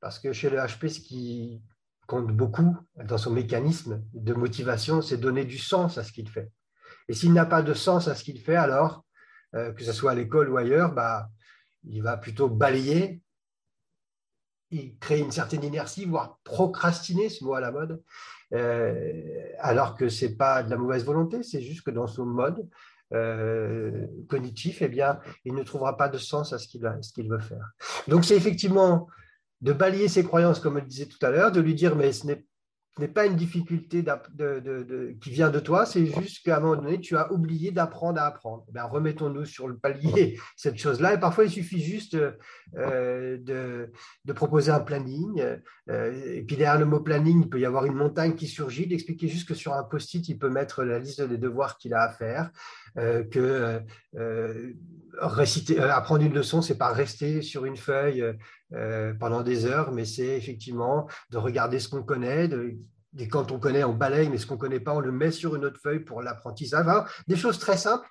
Parce 0.00 0.18
que 0.18 0.32
chez 0.32 0.48
le 0.48 0.56
HP, 0.56 0.88
ce 0.88 1.00
qui 1.00 1.62
compte 2.06 2.28
beaucoup 2.28 2.74
dans 2.96 3.18
son 3.18 3.30
mécanisme 3.30 4.02
de 4.14 4.32
motivation, 4.32 5.02
c'est 5.02 5.18
donner 5.18 5.44
du 5.44 5.58
sens 5.58 5.98
à 5.98 6.04
ce 6.04 6.12
qu'il 6.12 6.26
fait. 6.30 6.50
Et 7.08 7.12
s'il 7.12 7.34
n'a 7.34 7.44
pas 7.44 7.60
de 7.60 7.74
sens 7.74 8.08
à 8.08 8.14
ce 8.14 8.24
qu'il 8.24 8.40
fait, 8.40 8.56
alors, 8.56 9.04
euh, 9.54 9.72
que 9.74 9.84
ce 9.84 9.92
soit 9.92 10.12
à 10.12 10.14
l'école 10.14 10.48
ou 10.48 10.56
ailleurs, 10.56 10.94
bah, 10.94 11.28
il 11.84 12.02
va 12.02 12.16
plutôt 12.16 12.48
balayer, 12.48 13.20
il 14.70 14.96
crée 14.98 15.20
une 15.20 15.30
certaine 15.30 15.64
inertie, 15.64 16.04
voire 16.04 16.38
procrastiner, 16.44 17.28
ce 17.28 17.44
mot 17.44 17.54
à 17.54 17.60
la 17.60 17.72
mode, 17.72 18.02
euh, 18.54 19.22
alors 19.58 19.96
que 19.96 20.08
ce 20.08 20.26
n'est 20.26 20.34
pas 20.34 20.62
de 20.62 20.70
la 20.70 20.76
mauvaise 20.76 21.04
volonté, 21.04 21.42
c'est 21.42 21.60
juste 21.60 21.82
que 21.82 21.90
dans 21.90 22.06
son 22.06 22.26
mode, 22.26 22.68
euh, 23.14 24.06
cognitif, 24.28 24.82
eh 24.82 24.88
bien, 24.88 25.18
il 25.44 25.54
ne 25.54 25.62
trouvera 25.62 25.96
pas 25.96 26.08
de 26.08 26.18
sens 26.18 26.52
à 26.52 26.58
ce 26.58 26.68
qu'il 26.68 27.28
veut 27.28 27.38
faire. 27.38 27.70
Donc, 28.06 28.24
c'est 28.24 28.36
effectivement 28.36 29.08
de 29.60 29.72
balayer 29.72 30.08
ses 30.08 30.24
croyances, 30.24 30.60
comme 30.60 30.78
je 30.78 30.84
disais 30.84 31.06
tout 31.06 31.24
à 31.24 31.30
l'heure, 31.30 31.50
de 31.50 31.60
lui 31.60 31.74
dire, 31.74 31.96
mais 31.96 32.12
ce 32.12 32.26
n'est 32.26 32.44
n'est 32.98 33.08
pas 33.08 33.26
une 33.26 33.36
difficulté 33.36 34.04
qui 35.20 35.30
vient 35.30 35.50
de 35.50 35.60
toi, 35.60 35.86
c'est 35.86 36.06
juste 36.06 36.44
qu'à 36.44 36.58
un 36.58 36.60
moment 36.60 36.82
donné, 36.82 37.00
tu 37.00 37.16
as 37.16 37.32
oublié 37.32 37.70
d'apprendre 37.70 38.20
à 38.20 38.26
apprendre. 38.26 38.64
Ben, 38.72 38.84
remettons-nous 38.84 39.44
sur 39.44 39.68
le 39.68 39.76
palier 39.76 40.38
cette 40.56 40.78
chose-là. 40.78 41.14
Et 41.14 41.20
parfois, 41.20 41.44
il 41.44 41.50
suffit 41.50 41.80
juste 41.80 42.16
euh, 42.76 43.38
de, 43.38 44.32
proposer 44.32 44.70
un 44.70 44.80
planning. 44.80 45.42
Euh, 45.88 46.34
et 46.34 46.42
puis 46.42 46.56
derrière 46.56 46.78
le 46.78 46.86
mot 46.86 47.00
planning, 47.00 47.42
il 47.42 47.48
peut 47.48 47.60
y 47.60 47.66
avoir 47.66 47.84
une 47.84 47.94
montagne 47.94 48.34
qui 48.34 48.46
surgit, 48.46 48.86
d'expliquer 48.86 49.28
juste 49.28 49.48
que 49.48 49.54
sur 49.54 49.74
un 49.74 49.82
post-it, 49.82 50.28
il 50.28 50.38
peut 50.38 50.50
mettre 50.50 50.84
la 50.84 50.98
liste 50.98 51.22
des 51.22 51.38
devoirs 51.38 51.78
qu'il 51.78 51.94
a 51.94 52.02
à 52.02 52.08
faire, 52.10 52.50
euh, 52.98 53.24
que 53.24 53.80
réciter, 55.20 55.80
apprendre 55.80 56.24
une 56.24 56.34
leçon, 56.34 56.62
c'est 56.62 56.78
pas 56.78 56.92
rester 56.92 57.42
sur 57.42 57.64
une 57.64 57.76
feuille 57.76 58.24
euh, 58.74 59.14
pendant 59.14 59.42
des 59.42 59.64
heures, 59.64 59.92
mais 59.92 60.04
c'est 60.04 60.36
effectivement 60.36 61.08
de 61.30 61.38
regarder 61.38 61.80
ce 61.80 61.88
qu'on 61.88 62.02
connaît, 62.02 62.48
et 63.18 63.28
quand 63.28 63.50
on 63.50 63.58
connaît, 63.58 63.84
on 63.84 63.94
balaye, 63.94 64.28
mais 64.28 64.38
ce 64.38 64.46
qu'on 64.46 64.54
ne 64.54 64.60
connaît 64.60 64.80
pas, 64.80 64.94
on 64.94 65.00
le 65.00 65.12
met 65.12 65.30
sur 65.30 65.56
une 65.56 65.64
autre 65.64 65.80
feuille 65.80 66.00
pour 66.00 66.22
l'apprentissage. 66.22 66.86
des 67.26 67.36
choses 67.36 67.58
très 67.58 67.76
simples, 67.76 68.08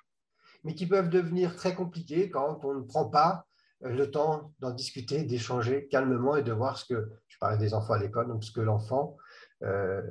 mais 0.64 0.74
qui 0.74 0.86
peuvent 0.86 1.08
devenir 1.08 1.54
très 1.54 1.74
compliquées 1.74 2.30
quand 2.30 2.64
on 2.64 2.74
ne 2.74 2.82
prend 2.82 3.08
pas 3.08 3.46
euh, 3.84 3.90
le 3.90 4.10
temps 4.10 4.52
d'en 4.58 4.72
discuter, 4.72 5.22
d'échanger 5.24 5.86
calmement 5.88 6.36
et 6.36 6.42
de 6.42 6.52
voir 6.52 6.76
ce 6.76 6.92
que, 6.92 7.08
je 7.28 7.38
parlais 7.38 7.58
des 7.58 7.74
enfants 7.74 7.94
à 7.94 7.98
l'école, 7.98 8.28
donc 8.28 8.42
ce 8.42 8.50
que 8.50 8.60
l'enfant, 8.60 9.16
euh, 9.62 10.02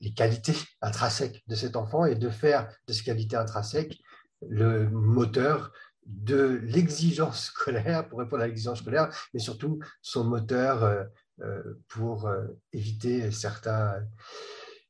les 0.00 0.12
qualités 0.12 0.54
intrinsèques 0.82 1.42
de 1.46 1.54
cet 1.54 1.76
enfant 1.76 2.04
et 2.04 2.16
de 2.16 2.28
faire 2.28 2.68
de 2.86 2.92
ces 2.92 3.02
qualités 3.02 3.36
intrinsèques 3.36 3.98
le 4.42 4.88
moteur 4.90 5.72
de 6.06 6.60
l'exigence 6.62 7.46
scolaire, 7.46 8.08
pour 8.08 8.20
répondre 8.20 8.42
à 8.42 8.46
l'exigence 8.46 8.78
scolaire, 8.78 9.10
mais 9.34 9.40
surtout 9.40 9.80
son 10.02 10.24
moteur 10.24 10.84
euh, 10.84 11.04
euh, 11.42 11.80
pour 11.88 12.26
euh, 12.26 12.46
éviter 12.72 13.30
certains, 13.32 14.02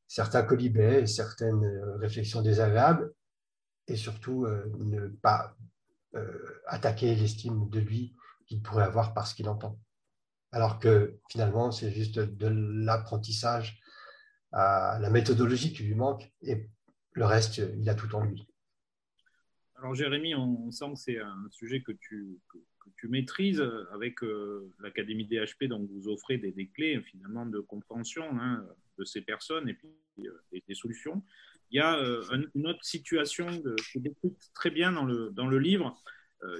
certains 0.07 0.43
colibets, 0.43 1.07
certaines 1.07 1.67
réflexions 1.99 2.43
désagréables, 2.43 3.13
et 3.89 3.97
surtout 3.97 4.47
ne 4.79 5.07
pas 5.07 5.55
attaquer 6.67 7.15
l'estime 7.15 7.69
de 7.71 7.79
lui 7.79 8.17
qu'il 8.47 8.61
pourrait 8.61 8.85
avoir 8.85 9.15
parce 9.15 9.33
qu'il 9.33 9.49
entend. 9.49 9.79
Alors 10.51 10.81
que 10.81 11.21
finalement, 11.31 11.71
c'est 11.71 11.93
juste 11.93 12.19
de 12.19 12.49
l'apprentissage 12.49 13.79
à 14.51 14.99
la 15.01 15.11
méthodologie 15.11 15.73
qui 15.73 15.85
lui 15.85 15.95
manque, 15.95 16.33
et 16.43 16.69
le 17.13 17.27
reste, 17.27 17.59
il 17.59 17.89
a 17.89 17.95
tout 17.95 18.13
en 18.17 18.25
lui. 18.25 18.49
Alors 19.79 19.95
Jérémy, 19.95 20.35
on, 20.35 20.71
sent 20.71 20.93
que 20.95 20.99
c'est 20.99 21.19
un 21.19 21.49
sujet 21.51 21.83
que 21.83 21.93
tu, 21.93 22.39
maîtrises 23.09 23.63
avec 23.93 24.25
euh, 24.25 24.73
l'Académie 24.81 25.27
DHP, 25.27 25.65
donc 25.69 25.89
vous 25.91 26.09
offrez 26.09 26.39
des, 26.39 26.67
clés 26.69 27.01
finalement 27.03 27.47
de 27.47 27.61
compréhension 27.61 28.25
hein, 28.41 28.67
de 28.99 29.05
ces 29.05 29.21
personnes 29.21 29.69
et 29.69 29.75
puis 29.75 29.89
euh, 30.27 30.61
des, 30.67 30.75
solutions. 30.75 31.23
Il 31.71 31.77
y 31.77 31.81
a 31.81 31.99
euh, 31.99 32.25
une 32.55 32.67
autre 32.67 32.85
situation 32.85 33.47
de, 33.47 33.77
qui 33.93 33.99
est 33.99 34.53
très 34.55 34.71
bien 34.71 34.91
dans 34.93 35.05
le, 35.05 35.59
livre, 35.59 35.97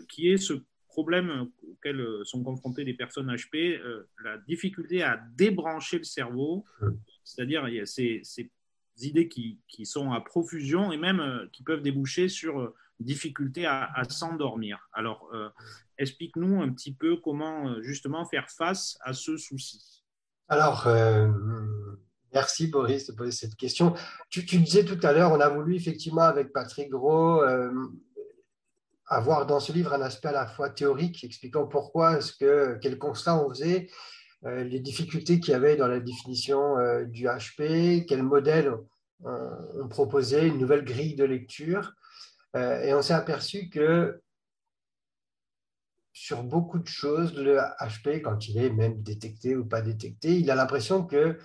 qui 0.09 0.29
est 0.29 0.37
ce 0.37 0.53
problème 0.87 1.51
auquel 1.69 2.05
sont 2.25 2.45
confrontées 2.45 2.85
les 2.85 2.95
personnes 2.95 3.35
HP, 3.35 3.81
la 4.23 4.39
difficulté 4.39 5.03
à 5.03 5.21
débrancher 5.35 5.99
le 5.99 6.05
cerveau, 6.05 6.65
c'est-à-dire 7.25 7.69
il 7.69 7.75
y 7.75 7.81
a 7.81 7.87
ces, 7.87 8.23
idées 9.01 9.29
qui, 9.29 9.85
sont 9.85 10.13
à 10.13 10.21
profusion 10.21 10.93
et 10.93 10.97
même 10.97 11.49
qui 11.53 11.63
peuvent 11.65 11.83
déboucher 11.83 12.29
sur 12.29 12.73
difficulté 13.01 13.67
à, 13.67 14.03
s'endormir. 14.09 14.89
Alors, 14.93 15.29
euh, 15.35 15.49
explique-nous 15.99 16.63
un 16.63 16.71
petit 16.71 16.95
peu 16.95 17.17
comment 17.17 17.69
euh, 17.69 17.83
justement 17.83 18.25
faire 18.25 18.49
face 18.51 18.97
à 19.03 19.13
ce 19.13 19.37
souci. 19.37 20.05
Alors, 20.49 20.87
euh, 20.87 21.31
merci 22.33 22.69
Boris 22.69 23.07
de 23.07 23.13
poser 23.13 23.33
cette 23.33 23.57
question. 23.57 23.95
Tu, 24.31 24.43
disais 24.43 24.85
tout 24.85 24.99
à 25.03 25.13
l'heure, 25.13 25.33
on 25.33 25.41
a 25.41 25.49
voulu 25.49 25.75
effectivement 25.75 26.23
avec 26.23 26.53
Patrick 26.53 26.91
Gros 26.91 27.43
avoir 29.09 29.47
dans 29.47 29.61
ce 29.61 29.73
livre 29.73 29.93
un 29.93 30.01
aspect 30.01 30.29
à 30.29 30.33
la 30.33 30.49
fois 30.49 30.69
théorique, 30.69 31.23
expliquant 31.23 31.69
pourquoi, 31.69 32.19
est-ce 32.19 32.33
que, 32.33 32.77
quel 32.83 32.99
constat 32.99 33.37
on 33.37 33.49
faisait, 33.51 33.89
les 34.43 34.81
difficultés 34.81 35.39
qu'il 35.39 35.53
y 35.53 35.55
avait 35.55 35.77
dans 35.77 35.87
la 35.87 36.01
définition 36.01 36.75
du 37.07 37.27
HP, 37.27 38.05
quel 38.07 38.25
modèle 38.25 38.73
on 39.25 39.87
proposait, 39.89 40.49
une 40.49 40.59
nouvelle 40.59 40.85
grille 40.85 41.15
de 41.15 41.23
lecture. 41.25 41.95
Euh, 42.57 42.83
et 42.83 42.95
on 42.95 43.03
s'est 43.03 43.15
aperçu 43.15 43.69
que 43.69 44.21
sur 46.13 46.43
beaucoup 46.43 46.79
de 46.79 46.87
choses, 46.87 47.35
le 47.37 47.59
HP, 47.59 48.23
quand 48.23 48.49
il 48.49 48.59
est 48.59 48.71
même 48.71 49.03
détecté 49.03 49.55
ou 49.55 49.67
pas 49.67 49.83
détecté, 49.83 50.39
il 50.39 50.51
a 50.51 50.55
l'impression 50.55 51.05
que 51.05 51.39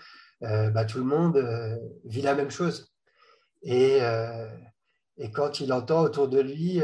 euh, 0.44 0.70
bah, 0.70 0.86
tout 0.86 1.00
le 1.00 1.03
monde 1.03 1.36
euh, 1.38 1.75
vit 2.06 2.22
la 2.22 2.36
même 2.36 2.50
chose. 2.50 2.94
Et, 3.63 4.00
quand 5.34 5.60
il 5.60 5.72
entend 5.72 6.01
autour 6.01 6.30
de 6.30 6.39
lui, 6.39 6.82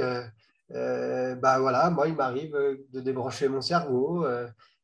bah 0.70 1.60
voilà, 1.60 1.90
moi, 1.90 2.08
il 2.08 2.16
m'arrive 2.16 2.56
de 2.92 3.02
débrancher 3.02 3.48
mon 3.48 3.62
cerveau, 3.62 4.28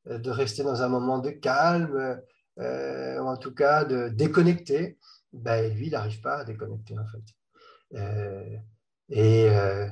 de 0.07 0.29
rester 0.31 0.63
dans 0.63 0.81
un 0.81 0.89
moment 0.89 1.19
de 1.19 1.29
calme, 1.29 2.19
ou 2.57 3.27
en 3.27 3.37
tout 3.37 3.53
cas 3.53 3.85
de 3.85 4.09
déconnecter, 4.09 4.97
bah, 5.33 5.61
lui, 5.67 5.87
il 5.87 5.91
n'arrive 5.91 6.19
pas 6.21 6.37
à 6.37 6.43
déconnecter 6.45 6.95
en 6.97 7.05
fait. 7.05 8.63
Et 9.09 9.49
euh, 9.49 9.87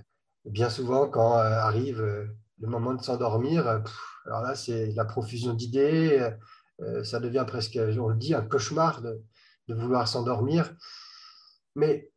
bien 0.45 0.69
souvent, 0.69 1.07
quand 1.07 1.37
euh, 1.37 1.59
arrive 1.59 2.01
euh, 2.01 2.25
le 2.59 2.67
moment 2.67 2.93
de 2.93 3.01
s'endormir, 3.01 3.67
alors 4.25 4.41
là, 4.41 4.55
c'est 4.55 4.91
la 4.91 5.05
profusion 5.05 5.53
d'idées, 5.53 6.29
ça 7.03 7.19
devient 7.19 7.43
presque, 7.47 7.77
on 7.99 8.07
le 8.07 8.15
dit, 8.15 8.33
un 8.33 8.41
cauchemar 8.41 9.01
de, 9.01 9.19
vouloir 9.67 10.07
s'endormir. 10.07 10.75
Mais 11.75 12.11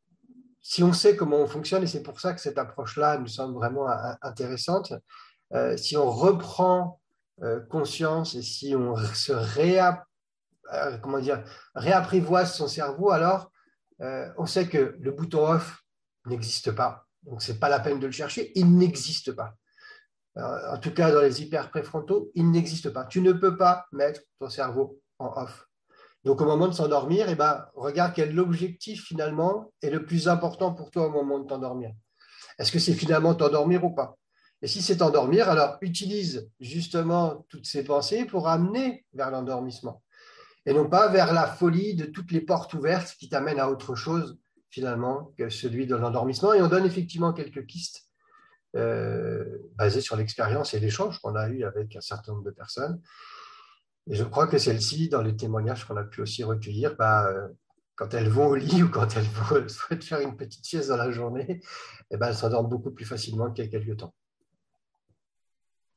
si 0.61 0.83
on 0.83 0.93
sait 0.93 1.17
comment 1.17 1.39
on 1.39 1.47
fonctionne, 1.47 1.83
et 1.83 1.87
c'est 1.87 2.03
pour 2.03 2.21
ça 2.21 2.35
que 2.35 2.41
cette 2.41 2.59
approche-là 2.59 3.17
nous 3.19 3.27
semble 3.27 3.55
vraiment 3.55 3.87
intéressante, 4.21 4.93
si 5.77 5.97
on 5.97 6.11
reprend 6.11 7.01
conscience 7.71 8.35
et 8.35 8.43
si 8.43 8.75
on 8.77 8.97
se 8.97 9.33
réa, 9.33 10.05
comment 11.01 11.21
dire, 11.21 11.43
réapprivoise 11.75 12.53
son 12.53 12.69
cerveau, 12.69 13.13
alors 13.13 13.51
on 14.01 14.45
sait 14.45 14.69
que 14.69 14.95
le 15.01 15.11
bouton 15.13 15.47
off 15.47 15.84
n'existe 16.27 16.73
pas. 16.73 17.07
Donc, 17.23 17.43
ce 17.43 17.53
n'est 17.53 17.59
pas 17.59 17.69
la 17.69 17.81
peine 17.81 17.99
de 17.99 18.07
le 18.07 18.13
chercher. 18.13 18.53
Il 18.55 18.77
n'existe 18.77 19.33
pas. 19.33 19.55
en 20.37 20.79
tout 20.79 20.93
cas, 20.93 21.13
dans 21.13 21.23
les 21.23 21.43
hyper 21.43 21.71
préfrontaux, 21.71 22.31
il 22.35 22.51
n'existe 22.51 22.91
pas. 22.91 23.05
Tu 23.05 23.21
ne 23.21 23.33
peux 23.33 23.57
pas 23.57 23.87
mettre 23.93 24.21
ton 24.39 24.49
cerveau 24.49 25.01
en 25.19 25.33
off. 25.43 25.69
Donc, 26.25 26.41
au 26.41 26.47
moment 26.47 26.69
de 26.69 26.73
s'endormir, 26.73 27.29
eh 27.29 27.35
ben, 27.35 27.67
regarde 27.75 28.13
quel 28.15 28.39
objectif 28.41 29.05
finalement 29.05 29.73
est 29.83 29.91
le 29.91 30.05
plus 30.05 30.29
important 30.29 30.73
pour 30.73 30.91
toi 30.91 31.07
au 31.07 31.11
moment 31.11 31.39
de 31.39 31.47
t'endormir. 31.47 31.93
Est-ce 32.59 32.73
que 32.73 32.79
c'est 32.79 32.95
finalement 32.95 33.35
t'endormir 33.35 33.85
ou 33.85 33.91
pas? 33.91 34.17
Et 34.63 34.67
si 34.67 34.81
c'est 34.81 34.99
t'endormir, 34.99 35.51
alors 35.51 35.77
utilise 35.83 36.49
justement 36.59 37.45
toutes 37.51 37.67
ces 37.67 37.85
pensées 37.85 38.25
pour 38.25 38.49
amener 38.49 39.05
vers 39.13 39.31
l'endormissement. 39.31 40.03
et 40.65 40.73
non 40.73 40.89
pas 40.89 41.09
vers 41.09 41.35
la 41.35 41.47
folie 41.47 41.95
de 41.95 42.07
toutes 42.07 42.33
les 42.33 42.41
portes 42.41 42.73
ouvertes 42.73 43.15
qui 43.19 43.29
t'amènent 43.29 43.61
à 43.61 43.69
autre 43.69 43.95
chose 43.95 44.39
finalement 44.75 45.33
que 45.39 45.49
celui 45.49 45.87
de 45.87 45.95
l'endormissement. 45.95 46.53
Et 46.53 46.61
on 46.61 46.69
donne 46.69 46.85
effectivement 46.85 47.33
quelques 47.33 47.65
pistes 47.65 48.11
euh, 48.75 49.59
basées 49.77 50.01
sur 50.01 50.17
l'expérience 50.17 50.75
et 50.75 50.81
l'échange 50.81 51.21
qu'on 51.21 51.37
a 51.37 51.49
eu 51.49 51.63
avec 51.63 51.95
un 51.95 52.01
certain 52.01 52.33
nombre 52.33 52.45
de 52.45 52.51
personnes. 52.51 53.01
Et 54.11 54.17
je 54.17 54.25
crois 54.25 54.49
que 54.49 54.59
celles-ci, 54.59 55.09
dans 55.09 55.23
les 55.23 55.37
témoignages 55.37 55.85
qu'on 55.85 55.97
a 55.97 56.03
pu 56.03 56.21
aussi 56.23 56.43
recueillir, 56.43 56.97
bah, 56.97 57.29
euh, 57.29 57.49
quand 57.95 58.15
elles 58.15 58.29
vont 58.29 58.49
au 58.49 58.57
lit 58.57 58.83
ou 58.85 58.89
quand 58.89 59.17
elles 59.17 59.71
souhaitent 59.71 60.03
faire 60.03 60.21
une 60.21 60.37
petite 60.37 60.65
sieste 60.65 60.89
dans 60.89 60.97
la 60.97 61.13
journée, 61.13 61.61
eh 62.11 62.17
ben, 62.17 62.29
elles 62.29 62.35
s'endorment 62.35 62.69
beaucoup 62.69 62.91
plus 62.91 63.05
facilement 63.05 63.53
qu'il 63.53 63.65
y 63.65 63.69
a 63.69 63.71
quelques 63.71 63.97
temps. 63.99 64.15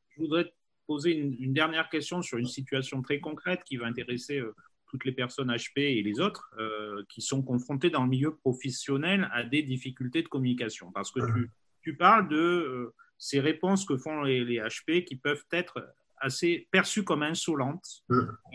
Je 0.10 0.22
voudrais 0.22 0.54
poser 0.86 1.14
une, 1.14 1.54
dernière 1.54 1.90
question 1.90 2.22
sur 2.22 2.38
une 2.38 2.46
situation 2.46 3.02
très 3.02 3.20
concrète 3.20 3.64
qui 3.66 3.78
va 3.78 3.88
intéresser 3.88 4.38
euh, 4.38 4.56
toutes 4.88 5.06
les 5.06 5.12
personnes 5.12 5.52
HP 5.52 5.80
et 5.80 6.02
les 6.02 6.20
autres 6.20 6.50
euh, 6.60 7.04
qui 7.10 7.22
sont 7.22 7.42
confrontées 7.42 7.90
dans 7.90 8.04
le 8.04 8.10
milieu 8.10 8.36
professionnel 8.36 9.30
à 9.32 9.44
des 9.44 9.64
difficultés 9.64 10.24
de 10.24 10.28
communication. 10.28 10.92
Parce 10.92 11.12
que 11.12 11.20
tu, 11.34 11.52
tu 11.82 11.96
parles 11.96 12.28
de 12.30 12.94
ces 13.18 13.40
réponses 13.40 13.86
que 13.86 13.98
font 13.98 14.22
les, 14.22 14.44
les 14.44 14.60
HP 14.60 15.04
qui 15.04 15.16
peuvent 15.16 15.44
être 15.52 15.84
assez 16.20 16.68
perçue 16.72 17.04
comme 17.04 17.24
insolente. 17.24 18.04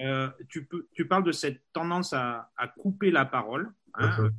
Euh, 0.00 0.28
tu, 0.48 0.66
peux, 0.66 0.88
tu 0.92 1.06
parles 1.06 1.24
de 1.24 1.32
cette 1.32 1.62
tendance 1.72 2.12
à, 2.12 2.50
couper 2.78 3.10
la 3.10 3.24
parole. 3.24 3.72
Hein. 3.94 4.30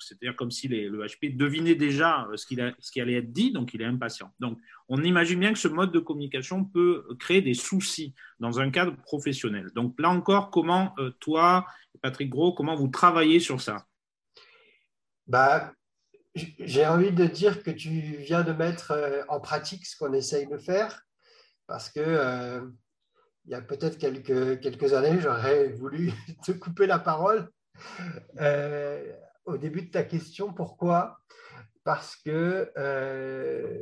C'est-à-dire 0.00 0.36
comme 0.36 0.50
si 0.50 0.68
le 0.68 1.06
HP 1.06 1.36
devinait 1.36 1.74
déjà 1.74 2.26
ce, 2.34 2.46
qu'il 2.46 2.74
qui 2.80 3.00
allait 3.00 3.18
être 3.18 3.32
dit, 3.32 3.52
donc 3.52 3.74
il 3.74 3.82
est 3.82 3.86
impatient. 3.86 4.32
Donc, 4.40 4.58
on 4.88 5.02
imagine 5.02 5.40
bien 5.40 5.52
que 5.52 5.58
ce 5.58 5.68
mode 5.68 5.92
de 5.92 5.98
communication 5.98 6.64
peut 6.64 7.06
créer 7.18 7.42
des 7.42 7.54
soucis 7.54 8.14
dans 8.40 8.60
un 8.60 8.70
cadre 8.70 8.96
professionnel. 9.02 9.70
Donc, 9.74 9.94
là 9.98 10.10
encore, 10.10 10.50
comment 10.50 10.94
euh, 10.98 11.10
toi, 11.20 11.66
Patrick 12.00 12.30
Gros, 12.30 12.52
comment 12.52 12.74
vous 12.74 12.88
travaillez 12.88 13.40
sur 13.40 13.60
ça? 13.60 13.86
Bah, 15.26 15.72
J'ai 16.34 16.86
envie 16.86 17.12
de 17.12 17.26
dire 17.26 17.62
que 17.62 17.70
tu 17.70 17.90
viens 17.90 18.42
de 18.42 18.52
mettre 18.52 18.92
euh, 18.92 19.22
en 19.28 19.40
pratique 19.40 19.86
ce 19.86 19.96
qu'on 19.96 20.12
essaye 20.12 20.46
de 20.46 20.58
faire 20.58 21.02
parce 21.66 21.88
que 21.88 22.00
euh, 22.00 22.60
il 23.46 23.52
y 23.52 23.54
a 23.54 23.62
peut-être 23.62 23.98
quelques, 23.98 24.92
années, 24.92 25.20
j'aurais 25.20 25.68
voulu 25.68 26.12
te 26.44 26.52
couper 26.52 26.86
la 26.86 26.98
parole 26.98 27.50
euh, 28.40 29.12
début 29.62 29.82
de 29.82 29.90
ta 29.90 30.02
question. 30.02 30.52
Pourquoi? 30.52 31.20
Parce 31.84 32.16
que 32.16 32.70
euh, 32.76 33.78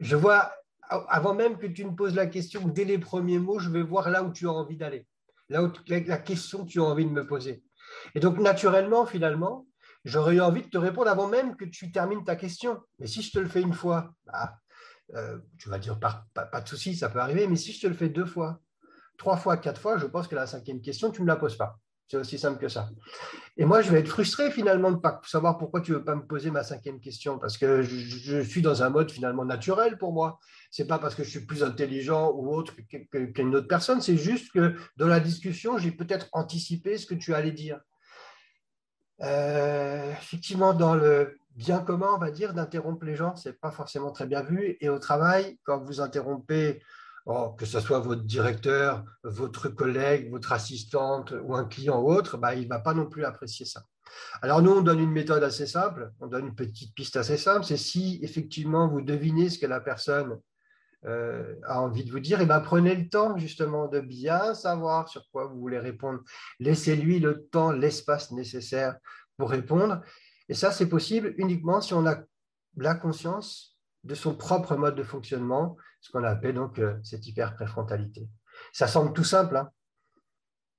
je 0.00 0.16
vois, 0.16 0.52
avant 0.88 1.34
même 1.34 1.58
que 1.58 1.66
tu 1.66 1.84
me 1.84 1.94
poses 1.94 2.14
la 2.14 2.26
question, 2.26 2.66
dès 2.66 2.84
les 2.84 2.98
premiers 2.98 3.38
mots, 3.38 3.58
je 3.58 3.70
vais 3.70 3.82
voir 3.82 4.10
là 4.10 4.22
où 4.22 4.32
tu 4.32 4.46
as 4.46 4.52
envie 4.52 4.76
d'aller, 4.76 5.06
là 5.48 5.62
où 5.62 5.70
la 5.86 6.18
question 6.18 6.64
que 6.64 6.70
tu 6.70 6.80
as 6.80 6.84
envie 6.84 7.04
de 7.04 7.10
me 7.10 7.26
poser. 7.26 7.62
Et 8.14 8.20
donc, 8.20 8.38
naturellement, 8.38 9.06
finalement, 9.06 9.66
j'aurais 10.04 10.36
eu 10.36 10.40
envie 10.40 10.62
de 10.62 10.68
te 10.68 10.78
répondre 10.78 11.10
avant 11.10 11.28
même 11.28 11.56
que 11.56 11.64
tu 11.64 11.92
termines 11.92 12.24
ta 12.24 12.36
question. 12.36 12.80
Mais 12.98 13.06
si 13.06 13.22
je 13.22 13.30
te 13.30 13.38
le 13.38 13.48
fais 13.48 13.60
une 13.60 13.74
fois, 13.74 14.14
bah, 14.26 14.58
euh, 15.14 15.38
tu 15.58 15.68
vas 15.68 15.78
dire 15.78 15.98
pas, 16.00 16.26
pas, 16.34 16.60
de 16.60 16.68
souci, 16.68 16.96
ça 16.96 17.08
peut 17.10 17.20
arriver, 17.20 17.46
mais 17.46 17.56
si 17.56 17.72
je 17.72 17.82
te 17.82 17.86
le 17.86 17.94
fais 17.94 18.08
deux 18.08 18.24
fois, 18.24 18.60
trois 19.18 19.36
fois, 19.36 19.56
quatre 19.56 19.80
fois, 19.80 19.98
je 19.98 20.06
pense 20.06 20.26
que 20.26 20.34
la 20.34 20.46
cinquième 20.46 20.80
question, 20.80 21.10
tu 21.10 21.20
ne 21.20 21.26
me 21.26 21.28
la 21.28 21.36
poses 21.36 21.56
pas. 21.56 21.78
C'est 22.08 22.16
aussi 22.18 22.38
simple 22.38 22.58
que 22.58 22.68
ça. 22.68 22.90
Et 23.56 23.64
moi, 23.64 23.80
je 23.80 23.90
vais 23.90 24.00
être 24.00 24.08
frustré 24.08 24.50
finalement 24.50 24.90
de 24.90 24.96
ne 24.96 25.00
pas 25.00 25.20
savoir 25.26 25.56
pourquoi 25.56 25.80
tu 25.80 25.92
ne 25.92 25.96
veux 25.96 26.04
pas 26.04 26.14
me 26.14 26.26
poser 26.26 26.50
ma 26.50 26.62
cinquième 26.62 27.00
question, 27.00 27.38
parce 27.38 27.56
que 27.56 27.82
je, 27.82 28.42
suis 28.42 28.62
dans 28.62 28.82
un 28.82 28.90
mode 28.90 29.10
finalement 29.10 29.44
naturel 29.44 29.98
pour 29.98 30.12
moi. 30.12 30.38
Ce 30.70 30.82
n'est 30.82 30.88
pas 30.88 30.98
parce 30.98 31.14
que 31.14 31.24
je 31.24 31.30
suis 31.30 31.46
plus 31.46 31.62
intelligent 31.62 32.30
ou 32.32 32.54
autre 32.54 32.74
qu'une 33.34 33.54
autre 33.54 33.68
personne, 33.68 34.00
c'est 34.00 34.16
juste 34.16 34.52
que 34.52 34.74
dans 34.96 35.06
la 35.06 35.20
discussion, 35.20 35.78
j'ai 35.78 35.90
peut-être 35.90 36.28
anticipé 36.32 36.98
ce 36.98 37.06
que 37.06 37.14
tu 37.14 37.34
allais 37.34 37.52
dire. 37.52 37.80
Euh, 39.22 40.12
effectivement, 40.12 40.74
dans 40.74 40.94
le 40.94 41.38
bien 41.54 41.80
commun, 41.80 42.08
on 42.14 42.18
va 42.18 42.30
dire, 42.30 42.54
d'interrompre 42.54 43.04
les 43.04 43.16
gens, 43.16 43.36
ce 43.36 43.48
n'est 43.50 43.54
pas 43.54 43.70
forcément 43.70 44.10
très 44.10 44.26
bien 44.26 44.42
vu. 44.42 44.76
Et 44.80 44.88
au 44.88 44.98
travail, 44.98 45.58
quand 45.64 45.78
vous 45.78 46.00
interrompez, 46.00 46.82
oh, 47.26 47.50
que 47.58 47.66
ce 47.66 47.80
soit 47.80 48.00
votre 48.00 48.22
directeur, 48.22 49.04
votre 49.22 49.68
collègue, 49.68 50.30
votre 50.30 50.52
assistante 50.52 51.34
ou 51.44 51.54
un 51.54 51.64
client 51.64 52.00
ou 52.00 52.12
autre, 52.12 52.36
bah, 52.36 52.54
il 52.54 52.64
ne 52.64 52.68
va 52.68 52.80
pas 52.80 52.94
non 52.94 53.06
plus 53.06 53.24
apprécier 53.24 53.66
ça. 53.66 53.82
Alors 54.42 54.62
nous, 54.62 54.72
on 54.72 54.82
donne 54.82 55.00
une 55.00 55.10
méthode 55.10 55.42
assez 55.42 55.66
simple, 55.66 56.12
on 56.20 56.26
donne 56.26 56.48
une 56.48 56.54
petite 56.54 56.94
piste 56.94 57.16
assez 57.16 57.36
simple, 57.36 57.64
c'est 57.64 57.76
si 57.76 58.18
effectivement 58.22 58.88
vous 58.88 59.00
devinez 59.00 59.48
ce 59.48 59.58
que 59.58 59.66
la 59.66 59.80
personne 59.80 60.38
euh, 61.04 61.56
a 61.64 61.80
envie 61.80 62.04
de 62.04 62.12
vous 62.12 62.20
dire, 62.20 62.40
et 62.40 62.44
eh 62.44 62.46
ben, 62.46 62.60
prenez 62.60 62.94
le 62.94 63.08
temps 63.08 63.36
justement 63.36 63.88
de 63.88 64.00
bien 64.00 64.54
savoir 64.54 65.08
sur 65.08 65.28
quoi 65.32 65.46
vous 65.46 65.58
voulez 65.58 65.78
répondre. 65.78 66.20
Laissez-lui 66.60 67.18
le 67.18 67.46
temps, 67.46 67.72
l'espace 67.72 68.30
nécessaire 68.30 68.96
pour 69.36 69.50
répondre. 69.50 70.00
Et 70.48 70.54
ça, 70.54 70.70
c'est 70.70 70.88
possible 70.88 71.34
uniquement 71.38 71.80
si 71.80 71.94
on 71.94 72.06
a 72.06 72.20
la 72.76 72.94
conscience 72.94 73.71
de 74.04 74.14
son 74.14 74.34
propre 74.34 74.76
mode 74.76 74.96
de 74.96 75.02
fonctionnement, 75.02 75.76
ce 76.00 76.10
qu'on 76.10 76.24
appelle 76.24 76.56
donc 76.56 76.78
euh, 76.78 76.98
cette 77.02 77.26
hyper-préfrontalité. 77.26 78.28
Ça 78.72 78.86
semble 78.86 79.12
tout 79.12 79.24
simple, 79.24 79.56
hein, 79.56 79.70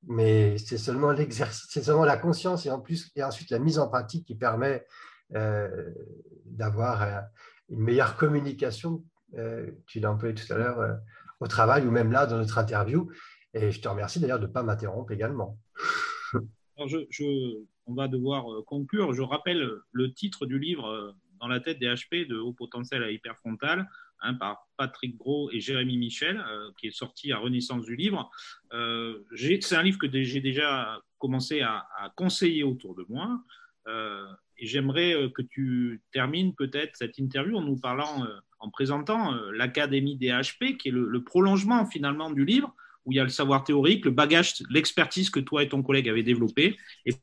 mais 0.07 0.57
c'est 0.57 0.77
seulement 0.77 1.11
l'exercice, 1.11 1.67
c'est 1.69 1.83
seulement 1.83 2.05
la 2.05 2.17
conscience 2.17 2.65
et 2.65 2.71
en 2.71 2.79
plus 2.79 3.11
et 3.15 3.23
ensuite 3.23 3.49
la 3.49 3.59
mise 3.59 3.79
en 3.79 3.87
pratique 3.87 4.25
qui 4.25 4.35
permet 4.35 4.85
euh, 5.35 5.91
d'avoir 6.45 7.25
une 7.69 7.79
meilleure 7.79 8.17
communication 8.17 9.03
euh, 9.37 9.71
tu 9.87 9.99
l'as 9.99 10.11
employé 10.11 10.35
tout 10.35 10.51
à 10.51 10.57
l'heure, 10.57 10.79
euh, 10.79 10.93
au 11.39 11.47
travail 11.47 11.85
ou 11.87 11.91
même 11.91 12.11
là 12.11 12.25
dans 12.25 12.37
notre 12.37 12.57
interview. 12.57 13.11
Et 13.53 13.71
je 13.71 13.81
te 13.81 13.87
remercie 13.87 14.19
d'ailleurs 14.19 14.39
de 14.39 14.47
ne 14.47 14.51
pas 14.51 14.63
m'interrompre 14.63 15.11
également. 15.11 15.57
on 16.77 17.93
va 17.93 18.07
devoir 18.07 18.51
euh, 18.51 18.63
conclure. 18.63 19.13
Je 19.13 19.21
rappelle 19.21 19.67
le 19.91 20.13
titre 20.13 20.45
du 20.45 20.59
livre 20.59 21.15
Dans 21.43 21.49
la 21.49 21.59
tête 21.59 21.77
des 21.77 21.87
HP 21.87 22.25
de 22.25 22.37
haut 22.37 22.53
potentiel 22.53 23.03
à 23.03 23.11
hyperfrontal 23.11 23.89
hein, 24.21 24.33
par 24.35 24.69
Patrick 24.77 25.17
Gros 25.17 25.51
et 25.51 25.59
Jérémy 25.59 25.97
Michel, 25.97 26.41
qui 26.77 26.87
est 26.87 26.95
sorti 26.95 27.33
à 27.33 27.37
Renaissance 27.37 27.83
du 27.83 27.97
livre. 27.97 28.31
c'est 28.71 29.75
un 29.75 29.83
livre 29.83 29.97
que 29.97 30.07
j'ai 30.23 30.39
déjà 30.39 31.01
commencé 31.17 31.59
à, 31.59 31.85
conseiller 32.15 32.63
autour 32.63 32.95
de 32.95 33.05
moi. 33.09 33.43
et 34.57 34.65
j'aimerais 34.65 35.29
que 35.35 35.41
tu 35.41 36.01
termines 36.13 36.55
peut-être 36.55 36.95
cette 36.95 37.17
interview 37.17 37.57
en 37.57 37.61
nous 37.61 37.77
parlant 37.77 38.25
en 38.63 38.69
présentant 38.69 39.33
euh, 39.33 39.51
l'Académie 39.51 40.15
des 40.15 40.29
HP, 40.29 40.77
qui 40.77 40.87
est 40.87 40.91
le, 40.91 41.23
prolongement 41.23 41.85
finalement 41.85 42.31
du 42.31 42.45
livre, 42.45 42.73
où 43.05 43.11
il 43.11 43.17
y 43.17 43.19
a 43.19 43.23
le 43.23 43.29
savoir 43.29 43.65
théorique, 43.65 44.05
le 44.05 44.11
bagage, 44.11 44.63
l'expertise 44.69 45.29
que 45.29 45.41
toi 45.41 45.63
et 45.63 45.69
ton 45.69 45.83
collègue 45.83 46.07
avez 46.07 46.23
développé, 46.23 46.77
et 47.05 47.13